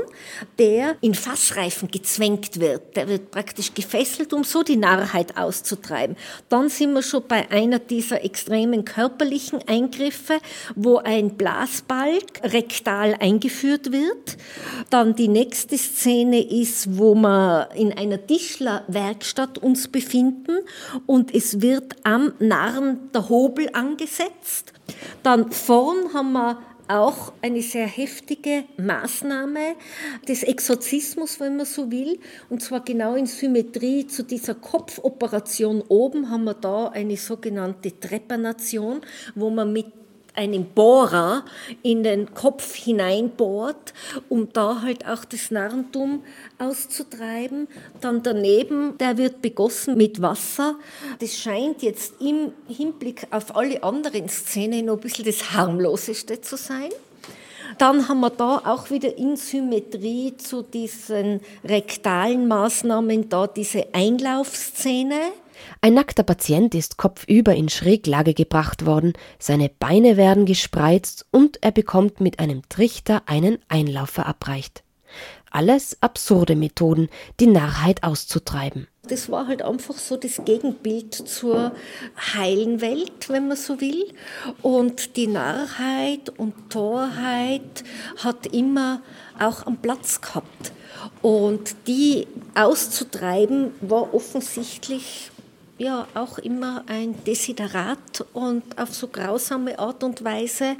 der 0.58 0.96
in 1.00 1.14
Fassreifen 1.14 1.88
gezwängt 1.88 2.60
wird. 2.60 2.96
Der 2.96 3.08
wird 3.08 3.30
praktisch 3.30 3.72
gefesselt, 3.72 4.32
um 4.32 4.44
so 4.44 4.62
die 4.62 4.76
Narrheit 4.76 5.36
auszutreiben. 5.36 6.16
Dann 6.48 6.68
sind 6.68 6.92
wir 6.92 7.02
schon 7.02 7.22
bei 7.26 7.50
einer 7.50 7.78
dieser 7.78 8.24
extremen 8.24 8.84
körperlichen 8.84 9.60
Eingriffe, 9.66 10.38
wo 10.74 10.98
ein 10.98 11.36
Blasbalg 11.36 12.42
rektal 12.42 13.16
eingeführt 13.18 13.92
wird. 13.92 14.36
Dann 14.90 15.14
die 15.14 15.28
nächste 15.28 15.78
Szene 15.78 16.42
ist, 16.42 16.98
wo 16.98 17.14
wir 17.14 17.68
in 17.74 17.92
einer 17.92 18.26
Tischlerwerkstatt 18.26 19.58
uns 19.58 19.88
befinden 19.88 20.58
und 21.06 21.34
es 21.34 21.60
wird 21.60 21.96
am 22.02 22.32
Narren 22.38 23.10
der 23.14 23.28
Hobel 23.28 23.68
angesetzt. 23.72 24.72
Dann 25.22 25.50
vorn 25.52 26.12
haben 26.12 26.32
wir 26.32 26.58
auch 26.88 27.32
eine 27.42 27.62
sehr 27.62 27.86
heftige 27.86 28.64
Maßnahme 28.76 29.74
des 30.28 30.42
Exorzismus, 30.42 31.40
wenn 31.40 31.56
man 31.56 31.66
so 31.66 31.90
will. 31.90 32.18
Und 32.48 32.62
zwar 32.62 32.84
genau 32.84 33.14
in 33.14 33.26
Symmetrie 33.26 34.06
zu 34.06 34.22
dieser 34.22 34.54
Kopfoperation 34.54 35.82
oben 35.88 36.30
haben 36.30 36.44
wir 36.44 36.54
da 36.54 36.88
eine 36.88 37.16
sogenannte 37.16 37.98
Trepanation, 37.98 39.00
wo 39.34 39.50
man 39.50 39.72
mit 39.72 39.86
einen 40.36 40.66
Bohrer 40.66 41.44
in 41.82 42.02
den 42.02 42.34
Kopf 42.34 42.74
hineinbohrt, 42.74 43.94
um 44.28 44.52
da 44.52 44.82
halt 44.82 45.06
auch 45.06 45.24
das 45.24 45.50
Narrentum 45.50 46.22
auszutreiben. 46.58 47.68
Dann 48.00 48.22
daneben, 48.22 48.98
der 48.98 49.18
wird 49.18 49.42
begossen 49.42 49.96
mit 49.96 50.22
Wasser. 50.22 50.76
Das 51.18 51.36
scheint 51.36 51.82
jetzt 51.82 52.20
im 52.20 52.52
Hinblick 52.68 53.26
auf 53.30 53.56
alle 53.56 53.82
anderen 53.82 54.28
Szenen 54.28 54.86
noch 54.86 54.94
ein 54.94 55.00
bisschen 55.00 55.24
das 55.24 55.52
harmloseste 55.52 56.40
zu 56.40 56.56
sein. 56.56 56.90
Dann 57.78 58.08
haben 58.08 58.20
wir 58.20 58.30
da 58.30 58.62
auch 58.64 58.90
wieder 58.90 59.18
in 59.18 59.36
Symmetrie 59.36 60.34
zu 60.36 60.62
diesen 60.62 61.40
rektalen 61.64 62.48
Maßnahmen 62.48 63.28
da 63.28 63.46
diese 63.46 63.88
Einlaufszene 63.92 65.20
ein 65.80 65.94
nackter 65.94 66.22
Patient 66.22 66.74
ist 66.74 66.96
kopfüber 66.96 67.54
in 67.54 67.68
Schräglage 67.68 68.34
gebracht 68.34 68.86
worden, 68.86 69.12
seine 69.38 69.68
Beine 69.68 70.16
werden 70.16 70.46
gespreizt 70.46 71.26
und 71.30 71.62
er 71.62 71.72
bekommt 71.72 72.20
mit 72.20 72.38
einem 72.38 72.62
Trichter 72.68 73.22
einen 73.26 73.58
Einlauf 73.68 74.10
verabreicht. 74.10 74.82
Alles 75.50 75.96
absurde 76.02 76.56
Methoden, 76.56 77.08
die 77.40 77.46
Narrheit 77.46 78.02
auszutreiben. 78.02 78.88
Das 79.08 79.30
war 79.30 79.46
halt 79.46 79.62
einfach 79.62 79.96
so 79.96 80.16
das 80.16 80.40
Gegenbild 80.44 81.14
zur 81.14 81.72
heilen 82.34 82.80
Welt, 82.80 83.28
wenn 83.28 83.48
man 83.48 83.56
so 83.56 83.80
will. 83.80 84.12
Und 84.62 85.16
die 85.16 85.28
Narrheit 85.28 86.30
und 86.36 86.70
Torheit 86.70 87.84
hat 88.18 88.46
immer 88.48 89.00
auch 89.38 89.64
am 89.66 89.76
Platz 89.76 90.20
gehabt. 90.20 90.72
Und 91.22 91.76
die 91.86 92.26
auszutreiben 92.54 93.70
war 93.80 94.12
offensichtlich 94.12 95.30
ja 95.78 96.06
auch 96.14 96.38
immer 96.38 96.84
ein 96.86 97.14
Desiderat 97.24 98.24
und 98.32 98.62
auf 98.78 98.94
so 98.94 99.08
grausame 99.08 99.78
Art 99.78 100.02
und 100.04 100.24
Weise 100.24 100.76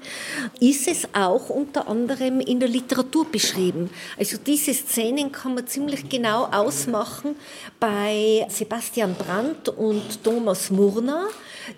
ist 0.59 0.89
es 0.89 1.07
auch 1.13 1.51
unter 1.51 1.87
anderem 1.87 2.41
in 2.41 2.61
der 2.61 2.69
Literatur 2.69 3.27
beschrieben. 3.31 3.91
Also 4.19 4.39
diese 4.39 4.73
Szenen 4.73 5.33
kann 5.33 5.55
man 5.55 5.67
ziemlich 5.67 6.09
genau 6.09 6.45
ausmachen 6.47 7.37
bei 7.79 8.47
Sebastian 8.49 9.15
Brandt 9.15 9.69
und 9.69 10.25
Thomas 10.25 10.71
Murner, 10.71 11.27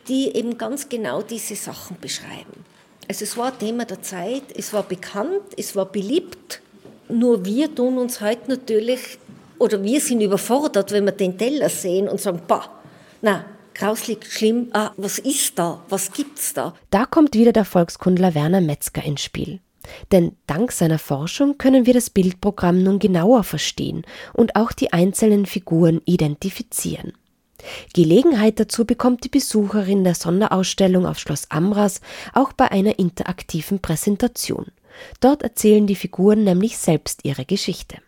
die 0.07 0.35
eben 0.35 0.57
ganz 0.57 0.89
genau 0.89 1.23
diese 1.23 1.57
Sachen 1.57 1.97
beschreiben. 2.01 2.65
Also 3.09 3.25
es 3.25 3.37
war 3.37 3.59
Thema 3.59 3.85
der 3.85 4.03
Zeit, 4.03 4.45
es 4.55 4.73
war 4.73 4.83
bekannt, 4.83 5.43
es 5.57 5.75
war 5.75 5.87
beliebt. 5.87 6.61
Nur 7.09 7.45
wir 7.45 7.75
tun 7.75 7.99
uns 7.99 8.21
heute 8.21 8.51
natürlich, 8.51 9.19
oder 9.59 9.83
wir 9.83 10.01
sind 10.01 10.21
überfordert, 10.21 10.93
wenn 10.93 11.07
wir 11.07 11.13
den 11.13 11.37
Teller 11.37 11.71
sehen 11.71 12.07
und 12.07 12.21
sagen, 12.21 12.43
bah, 12.47 12.78
na, 13.23 13.45
grauslig, 13.75 14.25
schlimm, 14.27 14.69
ah, 14.73 14.93
was 14.97 15.19
ist 15.19 15.59
da, 15.59 15.83
was 15.89 16.13
gibt's 16.13 16.55
da? 16.55 16.75
Da 16.91 17.07
kommt 17.07 17.35
wieder 17.35 17.53
der 17.53 17.65
Volkskundler 17.65 18.35
Werner 18.35 18.61
Metzger 18.61 19.05
ins 19.05 19.23
Spiel. 19.23 19.61
Denn 20.13 20.37
dank 20.47 20.73
seiner 20.73 20.99
Forschung 20.99 21.57
können 21.57 21.87
wir 21.87 21.95
das 21.95 22.11
Bildprogramm 22.11 22.83
nun 22.83 22.99
genauer 22.99 23.45
verstehen 23.45 24.03
und 24.35 24.57
auch 24.57 24.73
die 24.73 24.93
einzelnen 24.93 25.47
Figuren 25.47 26.03
identifizieren. 26.05 27.13
Gelegenheit 27.95 28.61
dazu 28.61 28.85
bekommt 28.85 29.25
die 29.25 29.29
Besucherin 29.29 30.05
der 30.05 30.15
Sonderausstellung 30.15 31.07
auf 31.07 31.19
Schloss 31.19 31.51
Amras 31.51 32.01
auch 32.33 32.53
bei 32.53 32.71
einer 32.71 32.99
interaktiven 32.99 33.81
Präsentation. 33.81 34.67
Dort 35.21 35.43
erzählen 35.43 35.87
die 35.87 35.97
Figuren 35.97 36.45
nämlich 36.45 36.79
selbst 36.79 37.25
ihre 37.25 37.45
Geschichte. 37.45 37.99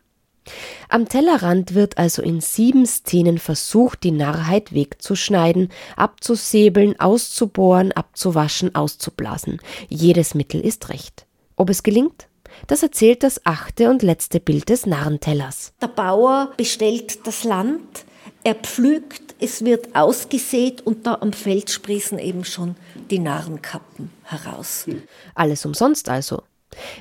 Am 0.89 1.09
Tellerrand 1.09 1.75
wird 1.75 1.99
also 1.99 2.23
in 2.23 2.41
sieben 2.41 2.87
Szenen 2.87 3.39
versucht, 3.39 4.03
die 4.03 4.11
Narrheit 4.11 4.73
wegzuschneiden, 4.75 5.71
abzusäbeln, 5.97 6.99
auszubohren, 6.99 7.93
abzuwaschen, 7.93 8.75
auszublasen. 8.75 9.61
Jedes 9.89 10.35
Mittel 10.35 10.61
ist 10.61 10.89
recht. 10.89 11.27
Ob 11.57 11.71
es 11.71 11.83
gelingt? 11.83 12.27
Das 12.67 12.83
erzählt 12.83 13.23
das 13.23 13.47
achte 13.47 13.91
und 13.91 14.03
letzte 14.03 14.41
Bild 14.41 14.69
des 14.69 14.87
Narrentellers. 14.87 15.73
Der 15.81 15.89
Bauer 15.89 16.51
bestellt 16.57 17.27
das 17.27 17.45
Land, 17.45 18.05
er 18.43 18.55
pflügt, 18.55 19.35
es 19.39 19.65
wird 19.65 19.95
ausgesät 19.95 20.81
und 20.87 21.07
da 21.07 21.19
am 21.21 21.33
Feld 21.33 21.71
sprießen 21.71 22.19
eben 22.19 22.45
schon 22.45 22.77
die 23.11 23.19
Narrenkappen 23.19 24.11
heraus. 24.23 24.87
Alles 25.35 25.65
umsonst 25.67 26.09
also. 26.09 26.43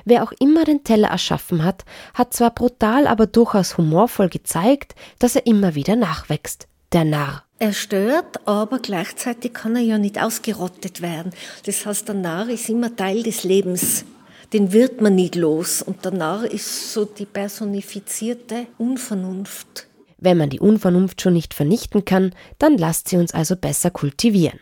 Wer 0.04 0.22
auch 0.22 0.32
immer 0.38 0.64
den 0.64 0.84
Teller 0.84 1.08
erschaffen 1.08 1.64
hat, 1.64 1.84
hat 2.14 2.34
zwar 2.34 2.50
brutal, 2.50 3.06
aber 3.06 3.26
durchaus 3.26 3.76
humorvoll 3.78 4.28
gezeigt, 4.28 4.94
dass 5.18 5.36
er 5.36 5.46
immer 5.46 5.74
wieder 5.74 5.96
nachwächst. 5.96 6.66
Der 6.92 7.04
Narr. 7.04 7.44
Er 7.60 7.72
stört, 7.72 8.48
aber 8.48 8.78
gleichzeitig 8.78 9.52
kann 9.52 9.76
er 9.76 9.82
ja 9.82 9.98
nicht 9.98 10.20
ausgerottet 10.20 11.02
werden. 11.02 11.32
Das 11.66 11.86
heißt, 11.86 12.08
der 12.08 12.14
Narr 12.16 12.48
ist 12.48 12.68
immer 12.68 12.96
Teil 12.96 13.22
des 13.22 13.44
Lebens. 13.44 14.04
Den 14.52 14.72
wird 14.72 15.00
man 15.00 15.14
nicht 15.14 15.36
los. 15.36 15.82
Und 15.82 16.04
der 16.04 16.12
Narr 16.12 16.44
ist 16.44 16.92
so 16.92 17.04
die 17.04 17.26
personifizierte 17.26 18.66
Unvernunft. 18.78 19.86
Wenn 20.18 20.38
man 20.38 20.50
die 20.50 20.60
Unvernunft 20.60 21.22
schon 21.22 21.34
nicht 21.34 21.54
vernichten 21.54 22.04
kann, 22.04 22.34
dann 22.58 22.76
lasst 22.76 23.08
sie 23.08 23.16
uns 23.16 23.32
also 23.32 23.56
besser 23.56 23.90
kultivieren. 23.90 24.58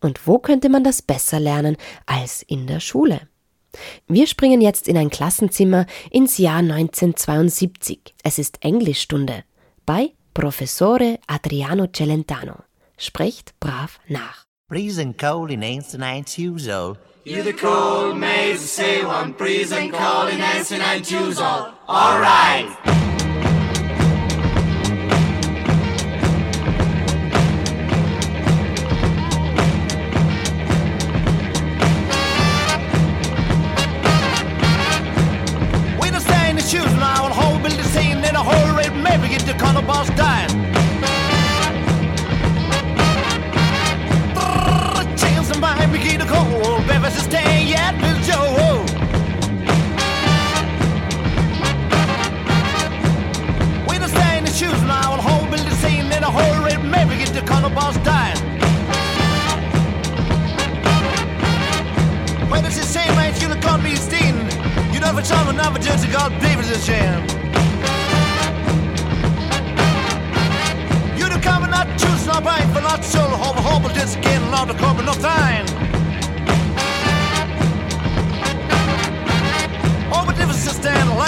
Und 0.00 0.26
wo 0.26 0.38
könnte 0.38 0.68
man 0.68 0.84
das 0.84 1.02
besser 1.02 1.40
lernen 1.40 1.76
als 2.06 2.42
in 2.42 2.66
der 2.66 2.80
Schule? 2.80 3.20
Wir 4.08 4.26
springen 4.26 4.60
jetzt 4.60 4.88
in 4.88 4.96
ein 4.96 5.10
Klassenzimmer 5.10 5.86
ins 6.10 6.38
Jahr 6.38 6.58
1972. 6.58 8.14
Es 8.22 8.38
ist 8.38 8.58
Englischstunde 8.62 9.44
bei 9.84 10.12
Professore 10.34 11.18
Adriano 11.26 11.86
Celentano. 11.86 12.56
Sprecht 12.98 13.58
brav 13.60 13.98
nach. 14.08 14.44
Freezing 14.68 15.16
cold 15.16 15.50
in 15.50 15.62
ancient 15.62 16.00
night 16.00 16.36
usual. 16.38 16.96
You 17.24 17.42
the 17.42 17.52
cold 17.52 18.16
maze 18.16 18.60
say 18.60 19.04
one 19.04 19.34
freezing 19.34 19.90
cold 19.92 20.32
in 20.32 20.40
ancient 20.40 20.80
night 20.80 21.10
usual. 21.10 21.72
All 21.88 22.20
right. 22.20 23.15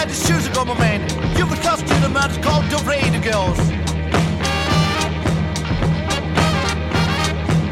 Just 0.06 0.22
stand, 0.22 0.34
light 0.34 0.36
the 0.36 0.40
shoes 0.40 0.46
ago, 0.46 0.64
my 0.64 0.78
man. 0.78 1.00
You 1.36 1.46
could 1.46 1.60
cost 1.62 1.82
you 1.82 2.00
the 2.00 2.08
man, 2.08 2.30
called 2.42 2.64
the 2.70 2.78
radio 2.88 3.20
girls. 3.20 3.58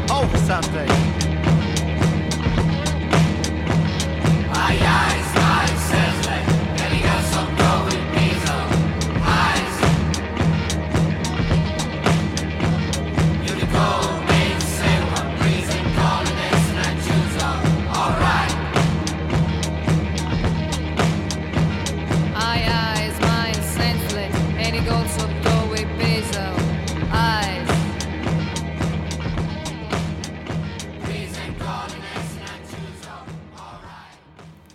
Oh, 0.09 0.27
Sunday. 0.45 1.07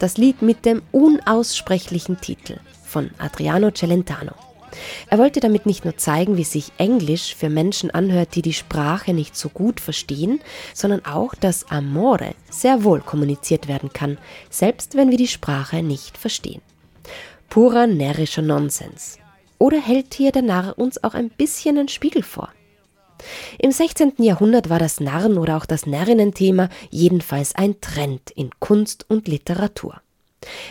Das 0.03 0.17
Lied 0.17 0.43
mit 0.43 0.65
dem 0.65 0.83
unaussprechlichen 0.91 2.21
Titel 2.21 2.59
von 2.85 3.11
Adriano 3.19 3.71
Celentano. 3.71 4.33
Er 5.09 5.19
wollte 5.19 5.39
damit 5.39 5.65
nicht 5.65 5.85
nur 5.85 5.97
zeigen, 5.97 6.37
wie 6.37 6.45
sich 6.45 6.73
Englisch 6.79 7.37
für 7.37 7.49
Menschen 7.49 7.91
anhört, 7.91 8.35
die 8.35 8.43
die 8.43 8.53
Sprache 8.53 9.15
nicht 9.15 9.37
so 9.37 9.49
gut 9.49 9.81
verstehen, 9.81 10.41
sondern 10.75 11.05
auch, 11.05 11.35
dass 11.35 11.71
Amore 11.71 12.35
sehr 12.51 12.83
wohl 12.83 13.01
kommuniziert 13.01 13.69
werden 13.69 13.93
kann, 13.93 14.19
selbst 14.51 14.97
wenn 14.97 15.11
wir 15.11 15.19
die 15.19 15.29
Sprache 15.29 15.83
nicht 15.83 16.19
verstehen. 16.19 16.63
Purer 17.49 17.87
närrischer 17.87 18.43
Nonsens. 18.43 19.19
Oder 19.59 19.81
hält 19.81 20.15
hier 20.15 20.33
der 20.33 20.43
Narr 20.43 20.79
uns 20.79 21.05
auch 21.05 21.15
ein 21.15 21.31
bisschen 21.31 21.79
einen 21.79 21.89
Spiegel 21.89 22.23
vor? 22.25 22.49
Im 23.59 23.73
16. 23.73 24.15
Jahrhundert 24.19 24.69
war 24.69 24.79
das 24.79 25.01
Narren 25.01 25.39
oder 25.39 25.57
auch 25.57 25.67
das 25.67 25.87
Närrinnenthema 25.87 26.69
jedenfalls 26.91 27.55
ein 27.55 27.81
Trend 27.81 28.31
in 28.31 28.51
Kunst 28.61 29.07
und 29.09 29.29
Literatur. 29.29 30.01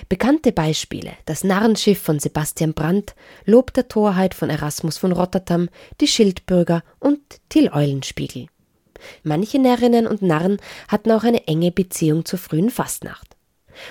Bekannte 0.09 0.51
Beispiele: 0.51 1.13
das 1.25 1.43
Narrenschiff 1.43 2.01
von 2.01 2.19
Sebastian 2.19 2.73
Brandt, 2.73 3.15
Lob 3.45 3.73
der 3.73 3.87
Torheit 3.87 4.33
von 4.33 4.49
Erasmus 4.49 4.97
von 4.97 5.11
Rotterdam, 5.11 5.69
die 6.01 6.07
Schildbürger 6.07 6.83
und 6.99 7.19
Till 7.49 7.69
Eulenspiegel. 7.71 8.47
Manche 9.23 9.59
Närrinnen 9.59 10.07
und 10.07 10.21
Narren 10.21 10.57
hatten 10.87 11.11
auch 11.11 11.23
eine 11.23 11.47
enge 11.47 11.71
Beziehung 11.71 12.25
zur 12.25 12.39
frühen 12.39 12.69
Fastnacht. 12.69 13.35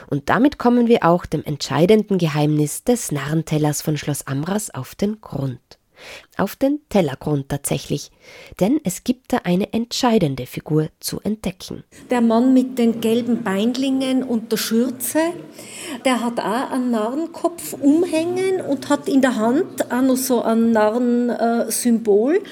Und 0.09 0.29
damit 0.29 0.59
kommen 0.59 0.87
wir 0.87 1.05
auch 1.05 1.27
dem 1.27 1.43
entscheidenden 1.43 2.19
Geheimnis 2.19 2.85
des 2.85 3.11
Narrentellers 3.11 3.83
von 3.83 3.97
Schloss 3.97 4.27
Amras 4.27 4.71
auf 4.71 4.95
den 4.95 5.21
Grund. 5.21 5.80
Auf 6.37 6.57
den 6.57 6.81
Tellergrund 6.89 7.49
tatsächlich, 7.49 8.11
denn 8.61 8.81
es 8.85 9.05
gibt 9.05 9.33
da 9.33 9.39
eine 9.45 9.73
entscheidende 9.73 10.47
Figur 10.47 10.89
zu 11.01 11.21
entdecken. 11.21 11.85
Der 12.11 12.21
Mann 12.21 12.55
mit 12.55 12.79
den 12.79 13.01
gelben 13.01 13.43
Beinlingen 13.43 14.23
und 14.23 14.51
der 14.53 14.57
Schürze, 14.57 15.19
der 16.05 16.25
hat 16.25 16.39
auch 16.39 16.71
einen 16.71 16.91
Narrenkopf 16.91 17.75
umhängen 17.75 18.61
und 18.61 18.89
hat 18.89 19.09
in 19.09 19.21
der 19.21 19.37
Hand 19.37 19.93
auch 19.93 20.03
noch 20.03 20.17
so 20.17 20.43
ein 20.43 20.73
Narrensymbol 20.73 22.43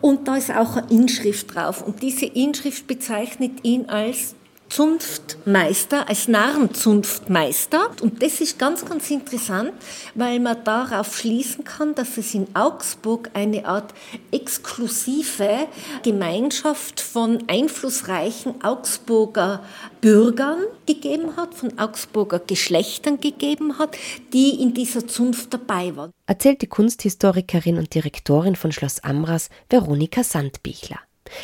und 0.00 0.26
da 0.28 0.36
ist 0.36 0.50
auch 0.50 0.76
eine 0.76 0.90
Inschrift 0.90 1.54
drauf 1.54 1.86
und 1.86 2.02
diese 2.02 2.26
Inschrift 2.26 2.86
bezeichnet 2.86 3.64
ihn 3.64 3.86
als 3.88 4.34
Zunftmeister, 4.74 6.08
als 6.08 6.26
Narrenzunftmeister. 6.26 7.92
Und 8.00 8.20
das 8.20 8.40
ist 8.40 8.58
ganz, 8.58 8.84
ganz 8.84 9.08
interessant, 9.08 9.72
weil 10.16 10.40
man 10.40 10.64
darauf 10.64 11.16
schließen 11.16 11.62
kann, 11.62 11.94
dass 11.94 12.18
es 12.18 12.34
in 12.34 12.48
Augsburg 12.56 13.30
eine 13.34 13.66
Art 13.66 13.94
exklusive 14.32 15.68
Gemeinschaft 16.02 17.00
von 17.00 17.44
einflussreichen 17.46 18.64
Augsburger 18.64 19.62
Bürgern 20.00 20.58
gegeben 20.86 21.36
hat, 21.36 21.54
von 21.54 21.78
Augsburger 21.78 22.40
Geschlechtern 22.40 23.20
gegeben 23.20 23.78
hat, 23.78 23.96
die 24.32 24.60
in 24.60 24.74
dieser 24.74 25.06
Zunft 25.06 25.54
dabei 25.54 25.94
waren. 25.94 26.10
Erzählt 26.26 26.62
die 26.62 26.66
Kunsthistorikerin 26.66 27.78
und 27.78 27.94
Direktorin 27.94 28.56
von 28.56 28.72
Schloss 28.72 29.04
Amras, 29.04 29.50
Veronika 29.70 30.24
Sandbichler 30.24 30.98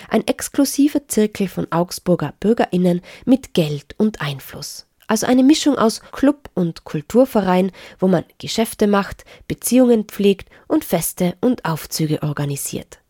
ein 0.09 0.27
exklusiver 0.27 1.09
Zirkel 1.09 1.49
von 1.49 1.71
Augsburger 1.71 2.35
Bürgerinnen 2.40 3.01
mit 3.25 3.55
Geld 3.55 3.95
und 3.99 4.21
Einfluss. 4.21 4.87
Also 5.07 5.27
eine 5.27 5.43
Mischung 5.43 5.77
aus 5.77 6.03
Club 6.12 6.51
und 6.55 6.85
Kulturverein, 6.85 7.73
wo 7.99 8.07
man 8.07 8.25
Geschäfte 8.38 8.87
macht, 8.87 9.25
Beziehungen 9.49 10.05
pflegt 10.05 10.49
und 10.69 10.85
Feste 10.85 11.35
und 11.40 11.64
Aufzüge 11.64 12.23
organisiert. 12.23 13.01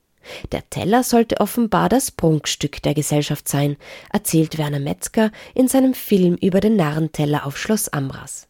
Der 0.52 0.68
Teller 0.70 1.02
sollte 1.02 1.40
offenbar 1.40 1.88
das 1.88 2.10
Prunkstück 2.10 2.82
der 2.82 2.94
Gesellschaft 2.94 3.48
sein, 3.48 3.76
erzählt 4.12 4.58
Werner 4.58 4.80
Metzger 4.80 5.30
in 5.54 5.68
seinem 5.68 5.94
Film 5.94 6.36
über 6.36 6.60
den 6.60 6.76
Narrenteller 6.76 7.46
auf 7.46 7.58
Schloss 7.58 7.88
Amras, 7.88 8.48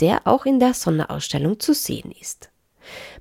der 0.00 0.26
auch 0.26 0.44
in 0.44 0.60
der 0.60 0.74
Sonderausstellung 0.74 1.60
zu 1.60 1.72
sehen 1.72 2.12
ist. 2.20 2.50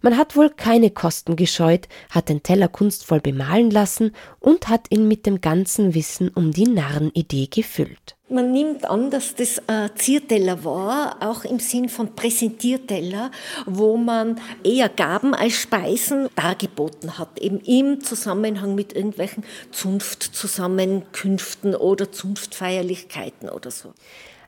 Man 0.02 0.18
hat 0.18 0.36
wohl 0.36 0.50
keine 0.50 0.92
Kosten 0.92 1.36
gescheut, 1.36 1.88
hat 2.10 2.30
den 2.30 2.44
Teller 2.44 2.68
kunstvoll 2.68 3.20
bemalen 3.20 3.72
lassen 3.72 4.14
und 4.40 4.70
hat 4.70 4.88
ihn 4.90 5.08
mit 5.08 5.26
dem 5.26 5.42
ganzen 5.42 5.94
Wissen 5.94 6.30
um 6.30 6.52
die 6.52 6.68
Narrenidee 6.68 7.48
gefüllt. 7.48 8.16
Man 8.32 8.52
nimmt 8.52 8.86
an, 8.86 9.10
dass 9.10 9.34
das 9.34 9.60
ein 9.68 9.90
Zierteller 9.96 10.64
war, 10.64 11.18
auch 11.20 11.46
im 11.46 11.58
Sinn 11.58 11.90
von 11.90 12.16
Präsentierteller, 12.16 13.32
wo 13.66 13.98
man 13.98 14.40
eher 14.64 14.88
Gaben 14.88 15.34
als 15.34 15.54
Speisen 15.54 16.30
dargeboten 16.36 17.18
hat, 17.18 17.40
eben 17.40 17.60
im 17.62 18.02
Zusammenhang 18.02 18.76
mit 18.76 18.94
irgendwelchen 18.94 19.44
Zunftzusammenkünften 19.72 21.74
oder 21.74 22.12
Zunftfeierlichkeiten 22.12 23.50
oder 23.50 23.72
so. 23.72 23.96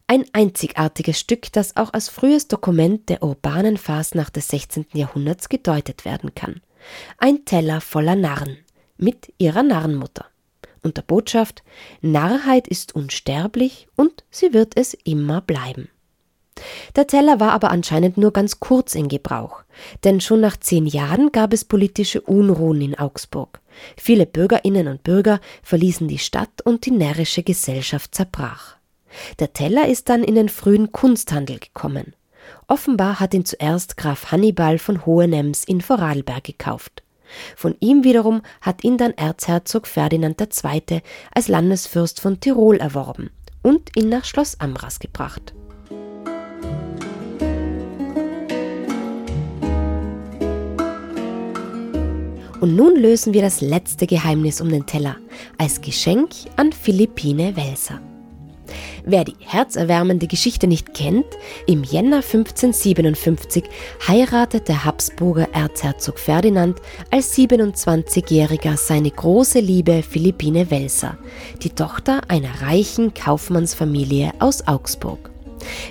Ein 0.07 0.25
einzigartiges 0.33 1.19
Stück, 1.19 1.51
das 1.53 1.77
auch 1.77 1.93
als 1.93 2.09
frühes 2.09 2.47
Dokument 2.47 3.09
der 3.09 3.23
urbanen 3.23 3.77
Fasnacht 3.77 4.35
des 4.35 4.49
16. 4.49 4.87
Jahrhunderts 4.93 5.49
gedeutet 5.49 6.05
werden 6.05 6.35
kann. 6.35 6.61
Ein 7.17 7.45
Teller 7.45 7.81
voller 7.81 8.15
Narren 8.15 8.57
mit 8.97 9.33
ihrer 9.37 9.63
Narrenmutter. 9.63 10.25
Und 10.83 10.97
der 10.97 11.03
Botschaft, 11.03 11.63
Narrheit 12.01 12.67
ist 12.67 12.95
unsterblich 12.95 13.87
und 13.95 14.23
sie 14.31 14.53
wird 14.53 14.73
es 14.75 14.93
immer 14.93 15.41
bleiben. 15.41 15.89
Der 16.95 17.07
Teller 17.07 17.39
war 17.39 17.53
aber 17.53 17.71
anscheinend 17.71 18.17
nur 18.17 18.33
ganz 18.33 18.59
kurz 18.59 18.95
in 18.95 19.07
Gebrauch, 19.07 19.63
denn 20.03 20.21
schon 20.21 20.41
nach 20.41 20.57
zehn 20.57 20.85
Jahren 20.85 21.31
gab 21.31 21.53
es 21.53 21.65
politische 21.65 22.21
Unruhen 22.21 22.81
in 22.81 22.97
Augsburg. 22.97 23.61
Viele 23.97 24.25
Bürgerinnen 24.25 24.87
und 24.87 25.03
Bürger 25.03 25.39
verließen 25.63 26.07
die 26.07 26.19
Stadt 26.19 26.61
und 26.63 26.85
die 26.85 26.91
närrische 26.91 27.43
Gesellschaft 27.43 28.13
zerbrach. 28.13 28.75
Der 29.39 29.53
Teller 29.53 29.87
ist 29.87 30.09
dann 30.09 30.23
in 30.23 30.35
den 30.35 30.49
frühen 30.49 30.91
Kunsthandel 30.91 31.59
gekommen. 31.59 32.15
Offenbar 32.67 33.19
hat 33.19 33.33
ihn 33.33 33.45
zuerst 33.45 33.97
Graf 33.97 34.31
Hannibal 34.31 34.77
von 34.77 35.05
Hohenems 35.05 35.63
in 35.63 35.81
Vorarlberg 35.81 36.43
gekauft. 36.43 37.03
Von 37.55 37.75
ihm 37.79 38.03
wiederum 38.03 38.41
hat 38.61 38.83
ihn 38.83 38.97
dann 38.97 39.13
Erzherzog 39.13 39.87
Ferdinand 39.87 40.41
II. 40.41 41.01
als 41.33 41.47
Landesfürst 41.47 42.19
von 42.19 42.39
Tirol 42.39 42.77
erworben 42.77 43.29
und 43.61 43.95
ihn 43.95 44.09
nach 44.09 44.25
Schloss 44.25 44.59
Amras 44.59 44.99
gebracht. 44.99 45.53
Und 52.59 52.75
nun 52.75 52.95
lösen 52.95 53.33
wir 53.33 53.41
das 53.41 53.59
letzte 53.59 54.05
Geheimnis 54.05 54.61
um 54.61 54.69
den 54.69 54.85
Teller 54.85 55.15
als 55.57 55.81
Geschenk 55.81 56.29
an 56.57 56.71
Philippine 56.71 57.55
Welser. 57.55 57.99
Wer 59.03 59.23
die 59.23 59.35
herzerwärmende 59.39 60.27
Geschichte 60.27 60.67
nicht 60.67 60.93
kennt, 60.93 61.25
im 61.67 61.83
Jänner 61.83 62.17
1557 62.17 63.63
heiratet 64.07 64.67
der 64.67 64.85
Habsburger 64.85 65.47
Erzherzog 65.53 66.19
Ferdinand 66.19 66.79
als 67.09 67.35
27-Jähriger 67.35 68.77
seine 68.77 69.11
große 69.11 69.59
Liebe 69.59 70.03
Philippine 70.03 70.69
Welser, 70.71 71.17
die 71.63 71.69
Tochter 71.69 72.21
einer 72.27 72.61
reichen 72.61 73.13
Kaufmannsfamilie 73.13 74.31
aus 74.39 74.67
Augsburg. 74.67 75.31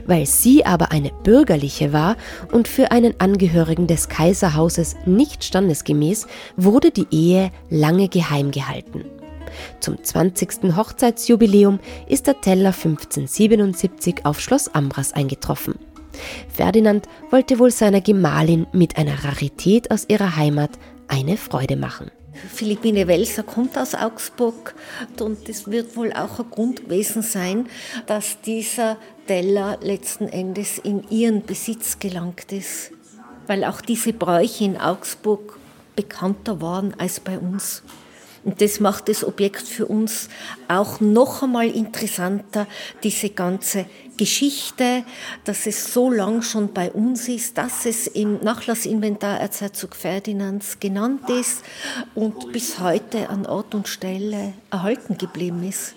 Weil 0.07 0.27
sie 0.27 0.65
aber 0.67 0.91
eine 0.93 1.11
bürgerliche 1.23 1.93
war 1.93 2.17
und 2.53 2.69
für 2.69 2.91
einen 2.91 3.15
Angehörigen 3.19 3.87
des 3.87 4.09
Kaiserhauses 4.09 4.97
nicht 5.07 5.45
standesgemäß, 5.45 6.27
wurde 6.57 6.91
die 6.91 7.07
Ehe 7.11 7.51
lange 7.69 8.09
geheim 8.09 8.51
gehalten. 8.51 9.05
Zum 9.81 10.03
20. 10.03 10.77
Hochzeitsjubiläum 10.77 11.81
ist 12.07 12.27
der 12.27 12.41
Teller 12.41 12.73
1577 12.73 14.25
auf 14.25 14.41
Schloss 14.41 14.69
Ambras 14.69 15.13
eingetroffen. 15.13 15.75
Ferdinand 16.53 17.09
wollte 17.31 17.59
wohl 17.59 17.71
seiner 17.71 18.01
Gemahlin 18.01 18.67
mit 18.73 18.97
einer 18.97 19.25
Rarität 19.25 19.91
aus 19.91 20.07
ihrer 20.09 20.37
Heimat 20.37 20.71
eine 21.09 21.37
Freude 21.37 21.77
machen. 21.77 22.11
Philippine 22.33 23.07
Welser 23.07 23.43
kommt 23.43 23.77
aus 23.77 23.95
Augsburg 23.95 24.75
und 25.19 25.49
es 25.49 25.71
wird 25.71 25.97
wohl 25.97 26.13
auch 26.13 26.39
ein 26.39 26.51
Grund 26.51 26.85
gewesen 26.85 27.23
sein, 27.23 27.69
dass 28.07 28.41
dieser 28.41 28.97
Teller 29.27 29.79
letzten 29.83 30.29
Endes 30.29 30.79
in 30.79 31.09
ihren 31.11 31.45
Besitz 31.45 31.99
gelangt 31.99 32.53
ist, 32.53 32.93
weil 33.47 33.65
auch 33.65 33.81
diese 33.81 34.13
Bräuche 34.13 34.65
in 34.65 34.77
Augsburg 34.81 35.59
bekannter 35.97 36.61
waren 36.61 36.95
als 36.99 37.21
bei 37.21 37.39
uns. 37.39 37.83
Und 38.43 38.61
das 38.61 38.81
macht 38.81 39.09
das 39.09 39.23
Objekt 39.23 39.63
für 39.63 39.87
uns 39.87 40.29
auch 40.69 41.01
noch 41.01 41.43
einmal 41.43 41.69
interessanter, 41.69 42.67
diese 43.03 43.31
ganze 43.31 43.85
Geschichte, 44.17 45.05
dass 45.45 45.67
es 45.67 45.93
so 45.93 46.11
lang 46.11 46.43
schon 46.43 46.73
bei 46.73 46.91
uns 46.91 47.29
ist, 47.29 47.59
dass 47.59 47.87
es 47.87 48.07
im 48.07 48.43
Nachlassinventar 48.43 49.41
Erzherzog 49.41 49.95
Ferdinands 49.95 50.81
genannt 50.81 51.29
ist 51.29 51.63
und 52.15 52.53
bis 52.53 52.81
heute 52.81 53.29
an 53.29 53.47
Ort 53.47 53.75
und 53.75 53.89
Stelle 53.89 54.55
erhalten 54.71 55.19
geblieben 55.19 55.67
ist. 55.67 55.95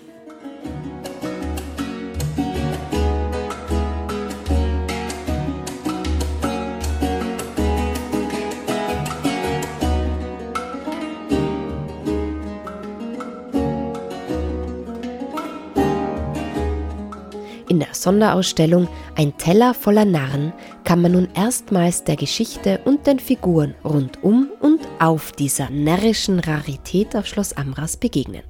Sonderausstellung 18.04 18.86
Ein 19.16 19.36
Teller 19.38 19.74
voller 19.74 20.04
Narren 20.04 20.52
kann 20.84 21.00
man 21.00 21.12
nun 21.12 21.28
erstmals 21.34 22.04
der 22.04 22.16
Geschichte 22.16 22.80
und 22.84 23.06
den 23.06 23.18
Figuren 23.18 23.74
rund 23.82 24.22
um 24.22 24.50
und 24.60 24.80
auf 25.00 25.32
dieser 25.32 25.70
närrischen 25.70 26.38
Rarität 26.38 27.16
auf 27.16 27.26
Schloss 27.26 27.54
Amras 27.54 27.96
begegnen. 27.96 28.42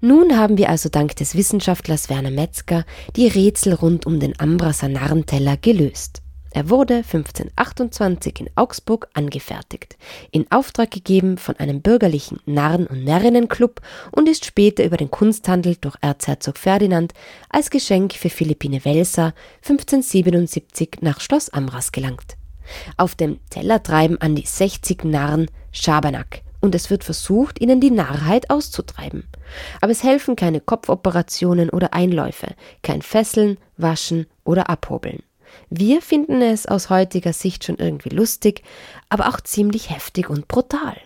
Nun 0.00 0.38
haben 0.38 0.58
wir 0.58 0.68
also 0.68 0.88
dank 0.88 1.16
des 1.16 1.34
Wissenschaftlers 1.34 2.08
Werner 2.08 2.30
Metzger 2.30 2.84
die 3.16 3.26
Rätsel 3.26 3.72
rund 3.72 4.06
um 4.06 4.20
den 4.20 4.38
Ambraser 4.38 4.88
Narrenteller 4.88 5.56
gelöst. 5.56 6.22
Er 6.50 6.70
wurde 6.70 6.96
1528 6.96 8.40
in 8.40 8.50
Augsburg 8.54 9.08
angefertigt, 9.12 9.98
in 10.30 10.50
Auftrag 10.50 10.90
gegeben 10.90 11.36
von 11.36 11.56
einem 11.56 11.82
bürgerlichen 11.82 12.40
Narren- 12.46 12.86
und 12.86 13.04
Närrinnenclub 13.04 13.82
und 14.12 14.28
ist 14.28 14.46
später 14.46 14.84
über 14.84 14.96
den 14.96 15.10
Kunsthandel 15.10 15.76
durch 15.80 15.96
Erzherzog 16.00 16.56
Ferdinand 16.56 17.12
als 17.50 17.70
Geschenk 17.70 18.14
für 18.14 18.30
Philippine 18.30 18.84
Welser 18.84 19.34
1577 19.62 20.98
nach 21.02 21.20
Schloss 21.20 21.50
Amras 21.50 21.92
gelangt. 21.92 22.36
Auf 22.96 23.14
dem 23.14 23.40
Teller 23.50 23.82
treiben 23.82 24.20
an 24.20 24.34
die 24.34 24.46
60 24.46 25.04
Narren 25.04 25.50
Schabernack 25.70 26.42
und 26.60 26.74
es 26.74 26.90
wird 26.90 27.04
versucht, 27.04 27.60
ihnen 27.60 27.80
die 27.80 27.90
Narrheit 27.90 28.50
auszutreiben. 28.50 29.24
Aber 29.80 29.92
es 29.92 30.02
helfen 30.02 30.34
keine 30.34 30.60
Kopfoperationen 30.60 31.70
oder 31.70 31.94
Einläufe, 31.94 32.48
kein 32.82 33.02
Fesseln, 33.02 33.58
Waschen 33.76 34.26
oder 34.44 34.68
Abhobeln. 34.68 35.22
Wir 35.70 36.00
finden 36.00 36.40
es 36.40 36.66
aus 36.66 36.88
heutiger 36.88 37.32
Sicht 37.32 37.64
schon 37.64 37.76
irgendwie 37.76 38.08
lustig, 38.08 38.62
aber 39.10 39.28
auch 39.28 39.40
ziemlich 39.40 39.90
heftig 39.90 40.30
und 40.30 40.48
brutal. 40.48 40.96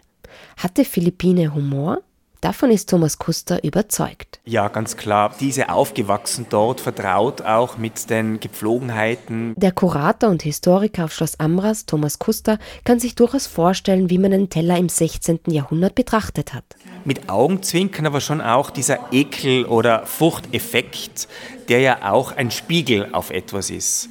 Hatte 0.56 0.84
Philippine 0.84 1.54
Humor? 1.54 1.98
Davon 2.40 2.72
ist 2.72 2.90
Thomas 2.90 3.18
Kuster 3.18 3.62
überzeugt. 3.62 4.40
Ja, 4.44 4.66
ganz 4.66 4.96
klar. 4.96 5.32
Diese 5.38 5.68
aufgewachsen 5.68 6.46
dort, 6.50 6.80
vertraut 6.80 7.42
auch 7.42 7.78
mit 7.78 8.10
den 8.10 8.40
Gepflogenheiten. 8.40 9.54
Der 9.56 9.70
Kurator 9.70 10.28
und 10.28 10.42
Historiker 10.42 11.04
auf 11.04 11.12
Schloss 11.12 11.38
Amras, 11.38 11.86
Thomas 11.86 12.18
Kuster, 12.18 12.58
kann 12.84 12.98
sich 12.98 13.14
durchaus 13.14 13.46
vorstellen, 13.46 14.10
wie 14.10 14.18
man 14.18 14.32
einen 14.32 14.50
Teller 14.50 14.76
im 14.76 14.88
16. 14.88 15.38
Jahrhundert 15.46 15.94
betrachtet 15.94 16.52
hat. 16.52 16.64
Mit 17.04 17.28
Augenzwinkern 17.28 18.06
aber 18.06 18.20
schon 18.20 18.40
auch 18.40 18.70
dieser 18.70 19.12
Ekel- 19.12 19.64
oder 19.64 20.04
Furchteffekt, 20.06 21.28
der 21.68 21.78
ja 21.78 22.10
auch 22.12 22.32
ein 22.32 22.50
Spiegel 22.50 23.08
auf 23.12 23.30
etwas 23.30 23.70
ist. 23.70 24.08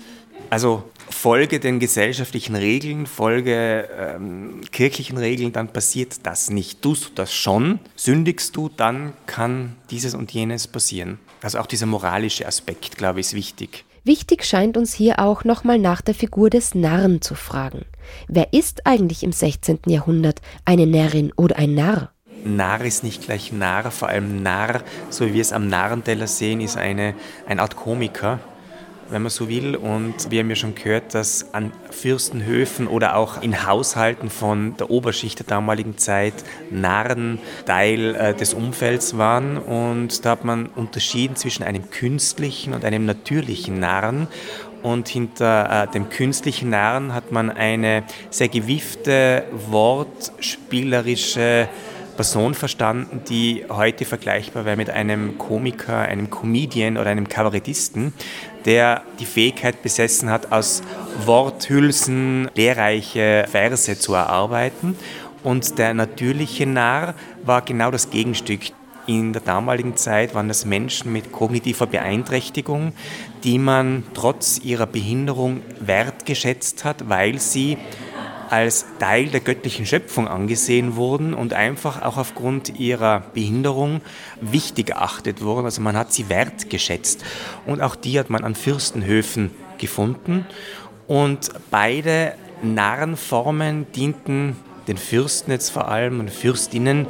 Also 0.51 0.83
folge 1.09 1.61
den 1.61 1.79
gesellschaftlichen 1.79 2.55
Regeln, 2.57 3.07
folge 3.07 3.87
ähm, 3.97 4.59
kirchlichen 4.73 5.17
Regeln, 5.17 5.53
dann 5.53 5.69
passiert 5.69 6.25
das 6.25 6.49
nicht. 6.49 6.81
Tust 6.81 7.05
du 7.05 7.09
das 7.15 7.33
schon, 7.33 7.79
sündigst 7.95 8.53
du, 8.57 8.67
dann 8.67 9.13
kann 9.27 9.77
dieses 9.91 10.13
und 10.13 10.33
jenes 10.33 10.67
passieren. 10.67 11.19
Also 11.41 11.57
auch 11.57 11.67
dieser 11.67 11.85
moralische 11.85 12.45
Aspekt, 12.45 12.97
glaube 12.97 13.21
ich, 13.21 13.27
ist 13.27 13.33
wichtig. 13.33 13.85
Wichtig 14.03 14.43
scheint 14.43 14.75
uns 14.75 14.93
hier 14.93 15.19
auch 15.19 15.45
nochmal 15.45 15.79
nach 15.79 16.01
der 16.01 16.15
Figur 16.15 16.49
des 16.49 16.75
Narren 16.75 17.21
zu 17.21 17.33
fragen. 17.33 17.85
Wer 18.27 18.51
ist 18.51 18.85
eigentlich 18.85 19.23
im 19.23 19.31
16. 19.31 19.79
Jahrhundert 19.87 20.41
eine 20.65 20.85
Närrin 20.85 21.31
oder 21.37 21.55
ein 21.55 21.75
Narr? 21.75 22.11
Narr 22.43 22.83
ist 22.83 23.05
nicht 23.05 23.23
gleich 23.23 23.53
Narr, 23.53 23.89
vor 23.89 24.09
allem 24.09 24.43
Narr, 24.43 24.83
so 25.09 25.27
wie 25.27 25.35
wir 25.35 25.41
es 25.41 25.53
am 25.53 25.69
Narrenteller 25.69 26.27
sehen, 26.27 26.59
ist 26.59 26.75
eine, 26.75 27.15
eine 27.47 27.61
Art 27.61 27.77
Komiker 27.77 28.41
wenn 29.12 29.21
man 29.21 29.30
so 29.30 29.50
will. 29.50 29.76
Und 29.76 30.32
wir 30.32 30.39
haben 30.39 30.50
ja 30.50 30.56
schon 30.56 30.76
gehört, 30.76 31.13
dass 31.13 31.54
an 31.54 31.71
Fürstenhöfen 31.89 32.88
oder 32.88 33.15
auch 33.15 33.41
in 33.41 33.65
Haushalten 33.65 34.30
von 34.30 34.76
der 34.78 34.89
Oberschicht 34.89 35.39
der 35.39 35.45
damaligen 35.45 35.97
Zeit 35.97 36.34
Narren 36.69 37.39
Teil 37.65 38.15
äh, 38.15 38.34
des 38.34 38.54
Umfelds 38.54 39.17
waren. 39.17 39.58
Und 39.58 40.26
da 40.26 40.32
hat 40.32 40.45
man 40.45 40.67
unterschieden 40.67 41.36
zwischen 41.36 41.63
einem 41.63 41.89
künstlichen 41.89 42.74
und 42.74 42.86
einem 42.86 43.06
natürlichen 43.06 43.80
Narren. 43.80 44.28
Und 44.84 45.08
hinter 45.08 45.84
äh, 45.84 45.88
dem 45.91 46.10
künstlichen 46.10 46.69
Narren 46.69 47.13
hat 47.13 47.32
man 47.32 47.52
eine 47.52 48.04
sehr 48.32 48.47
gewiefte, 48.47 49.43
wortspielerische 49.67 51.69
Person 52.15 52.54
verstanden, 52.54 53.21
die 53.30 53.65
heute 53.69 54.06
vergleichbar 54.06 54.65
wäre 54.65 54.78
mit 54.78 54.89
einem 54.89 55.38
Komiker, 55.38 56.00
einem 56.00 56.30
Comedian 56.30 56.97
oder 56.97 57.10
einem 57.10 57.28
Kabarettisten, 57.28 58.13
der 58.65 59.04
die 59.19 59.26
Fähigkeit 59.26 59.82
besessen 59.82 60.30
hat, 60.30 60.52
aus 60.52 60.82
Worthülsen 61.26 62.50
lehrreiche 62.56 63.45
Verse 63.50 63.97
zu 63.97 64.13
erarbeiten. 64.13 64.95
Und 65.43 65.78
der 65.80 65.93
natürliche 65.93 66.65
Narr 66.65 67.15
war 67.43 67.62
genau 67.62 67.91
das 67.91 68.10
Gegenstück. 68.10 68.62
In 69.08 69.34
der 69.34 69.41
damaligen 69.41 69.97
Zeit 69.97 70.36
waren 70.36 70.47
das 70.47 70.63
Menschen 70.63 71.12
mit 71.12 71.32
kognitiver 71.32 71.88
Beeinträchtigung, 71.88 72.93
die 73.43 73.58
man 73.58 74.04
trotz 74.13 74.60
ihrer 74.63 74.86
Behinderung 74.86 75.62
wertgeschätzt 75.80 76.86
hat, 76.86 77.10
weil 77.10 77.39
sie 77.39 77.78
als 78.51 78.85
Teil 78.99 79.27
der 79.27 79.39
göttlichen 79.39 79.85
Schöpfung 79.85 80.27
angesehen 80.27 80.97
wurden 80.97 81.33
und 81.33 81.53
einfach 81.53 82.01
auch 82.01 82.17
aufgrund 82.17 82.79
ihrer 82.79 83.21
Behinderung 83.33 84.01
wichtig 84.41 84.89
erachtet 84.89 85.41
wurden. 85.41 85.65
Also 85.65 85.81
man 85.81 85.95
hat 85.95 86.11
sie 86.11 86.27
wertgeschätzt. 86.27 87.23
Und 87.65 87.81
auch 87.81 87.95
die 87.95 88.19
hat 88.19 88.29
man 88.29 88.43
an 88.43 88.55
Fürstenhöfen 88.55 89.51
gefunden. 89.77 90.45
Und 91.07 91.49
beide 91.71 92.33
Narrenformen 92.61 93.91
dienten 93.93 94.57
den 94.87 94.97
Fürsten 94.97 95.51
jetzt 95.51 95.69
vor 95.69 95.87
allem 95.87 96.19
und 96.19 96.29
Fürstinnen 96.29 97.07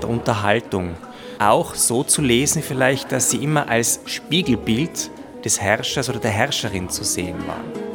der 0.00 0.08
Unterhaltung. 0.08 0.94
Auch 1.40 1.74
so 1.74 2.04
zu 2.04 2.22
lesen 2.22 2.62
vielleicht, 2.62 3.10
dass 3.10 3.30
sie 3.30 3.42
immer 3.42 3.68
als 3.68 4.00
Spiegelbild 4.06 5.10
des 5.44 5.60
Herrschers 5.60 6.08
oder 6.08 6.20
der 6.20 6.30
Herrscherin 6.30 6.88
zu 6.88 7.02
sehen 7.02 7.36
waren. 7.48 7.93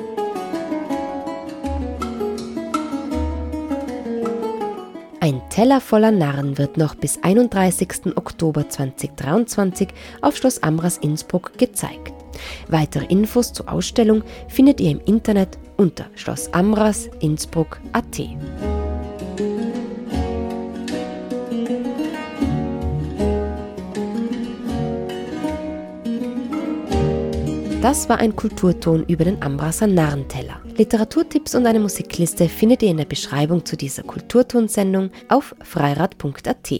Ein 5.29 5.47
Teller 5.51 5.79
voller 5.79 6.09
Narren 6.09 6.57
wird 6.57 6.77
noch 6.77 6.95
bis 6.95 7.21
31. 7.21 8.17
Oktober 8.17 8.67
2023 8.67 9.89
auf 10.21 10.35
Schloss 10.35 10.63
Amras 10.63 10.97
Innsbruck 10.97 11.55
gezeigt. 11.55 12.13
Weitere 12.67 13.05
Infos 13.05 13.53
zur 13.53 13.71
Ausstellung 13.71 14.23
findet 14.47 14.81
ihr 14.81 14.89
im 14.89 15.01
Internet 15.05 15.59
unter 15.77 16.07
schlossamrasinnsbruck.at. 16.15 18.21
Das 27.81 28.09
war 28.09 28.17
ein 28.17 28.35
Kulturton 28.35 29.05
über 29.05 29.23
den 29.23 29.41
Ambraser 29.41 29.87
Narrenteller. 29.87 30.59
Literaturtipps 30.75 31.55
und 31.55 31.65
eine 31.65 31.79
Musikliste 31.79 32.49
findet 32.49 32.83
ihr 32.83 32.89
in 32.89 32.97
der 32.97 33.05
Beschreibung 33.05 33.63
zu 33.65 33.77
dieser 33.77 34.03
Kulturtonsendung 34.03 35.11
auf 35.29 35.55
freirad.at. 35.63 36.71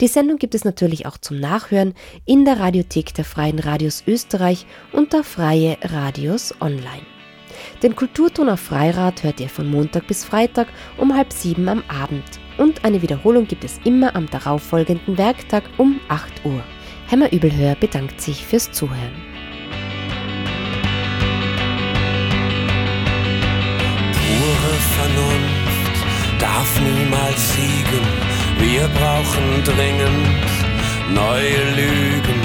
Die 0.00 0.08
Sendung 0.08 0.38
gibt 0.38 0.54
es 0.54 0.64
natürlich 0.64 1.04
auch 1.04 1.18
zum 1.18 1.38
Nachhören 1.38 1.92
in 2.24 2.46
der 2.46 2.58
Radiothek 2.58 3.12
der 3.12 3.26
Freien 3.26 3.58
Radios 3.58 4.04
Österreich 4.06 4.64
unter 4.94 5.22
Freie 5.22 5.76
Radios 5.82 6.54
Online. 6.62 7.04
Den 7.82 7.94
Kulturton 7.94 8.48
auf 8.48 8.60
Freirad 8.60 9.22
hört 9.22 9.38
ihr 9.40 9.50
von 9.50 9.68
Montag 9.68 10.06
bis 10.06 10.24
Freitag 10.24 10.68
um 10.96 11.14
halb 11.14 11.30
sieben 11.30 11.68
am 11.68 11.82
Abend 11.88 12.24
und 12.56 12.86
eine 12.86 13.02
Wiederholung 13.02 13.46
gibt 13.46 13.64
es 13.64 13.78
immer 13.84 14.16
am 14.16 14.30
darauffolgenden 14.30 15.18
Werktag 15.18 15.64
um 15.76 16.00
8 16.08 16.46
Uhr. 16.46 16.64
Hemmer 17.06 17.30
Übelhör 17.34 17.74
bedankt 17.74 18.18
sich 18.22 18.46
fürs 18.46 18.72
Zuhören. 18.72 19.35
Vernunft 24.96 25.96
darf 26.38 26.80
niemals 26.80 27.54
siegen. 27.54 28.06
Wir 28.58 28.88
brauchen 28.88 29.62
dringend 29.64 30.46
neue 31.12 31.70
Lügen, 31.74 32.40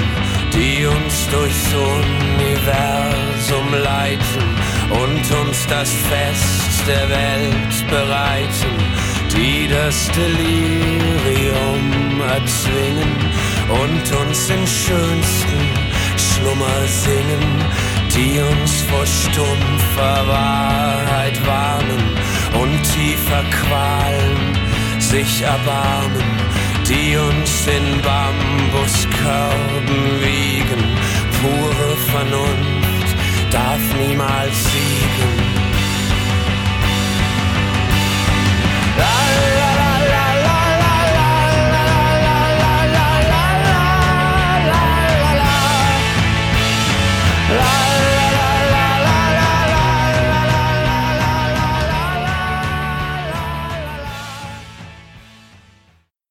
die 0.52 0.84
uns 0.86 1.28
durchs 1.30 1.74
Universum 1.74 3.74
leiten 3.82 4.56
und 4.90 5.32
uns 5.46 5.66
das 5.66 5.90
Fest 5.90 6.86
der 6.86 7.08
Welt 7.08 7.88
bereiten, 7.88 8.76
die 9.34 9.66
das 9.68 10.10
Delirium 10.12 12.20
erzwingen 12.20 13.16
und 13.68 14.12
uns 14.20 14.50
in 14.50 14.66
schönsten 14.66 15.60
Schlummer 16.16 16.86
singen, 16.86 17.64
die 18.14 18.40
uns 18.40 18.82
vor 18.82 19.06
stumpfer 19.06 20.28
Wahrheit 20.28 21.40
warnen 21.46 22.18
und 22.60 22.82
tiefer 22.94 23.42
Qualen 23.50 24.58
sich 24.98 25.40
erbarmen, 25.42 26.22
die 26.88 27.16
uns 27.16 27.66
in 27.66 28.02
Bambuskörben 28.02 30.20
wiegen. 30.20 30.84
Pure 31.40 31.96
Vernunft 32.10 33.16
darf 33.50 33.80
niemals 33.98 34.64
siegen. 34.64 35.32
All 38.98 39.51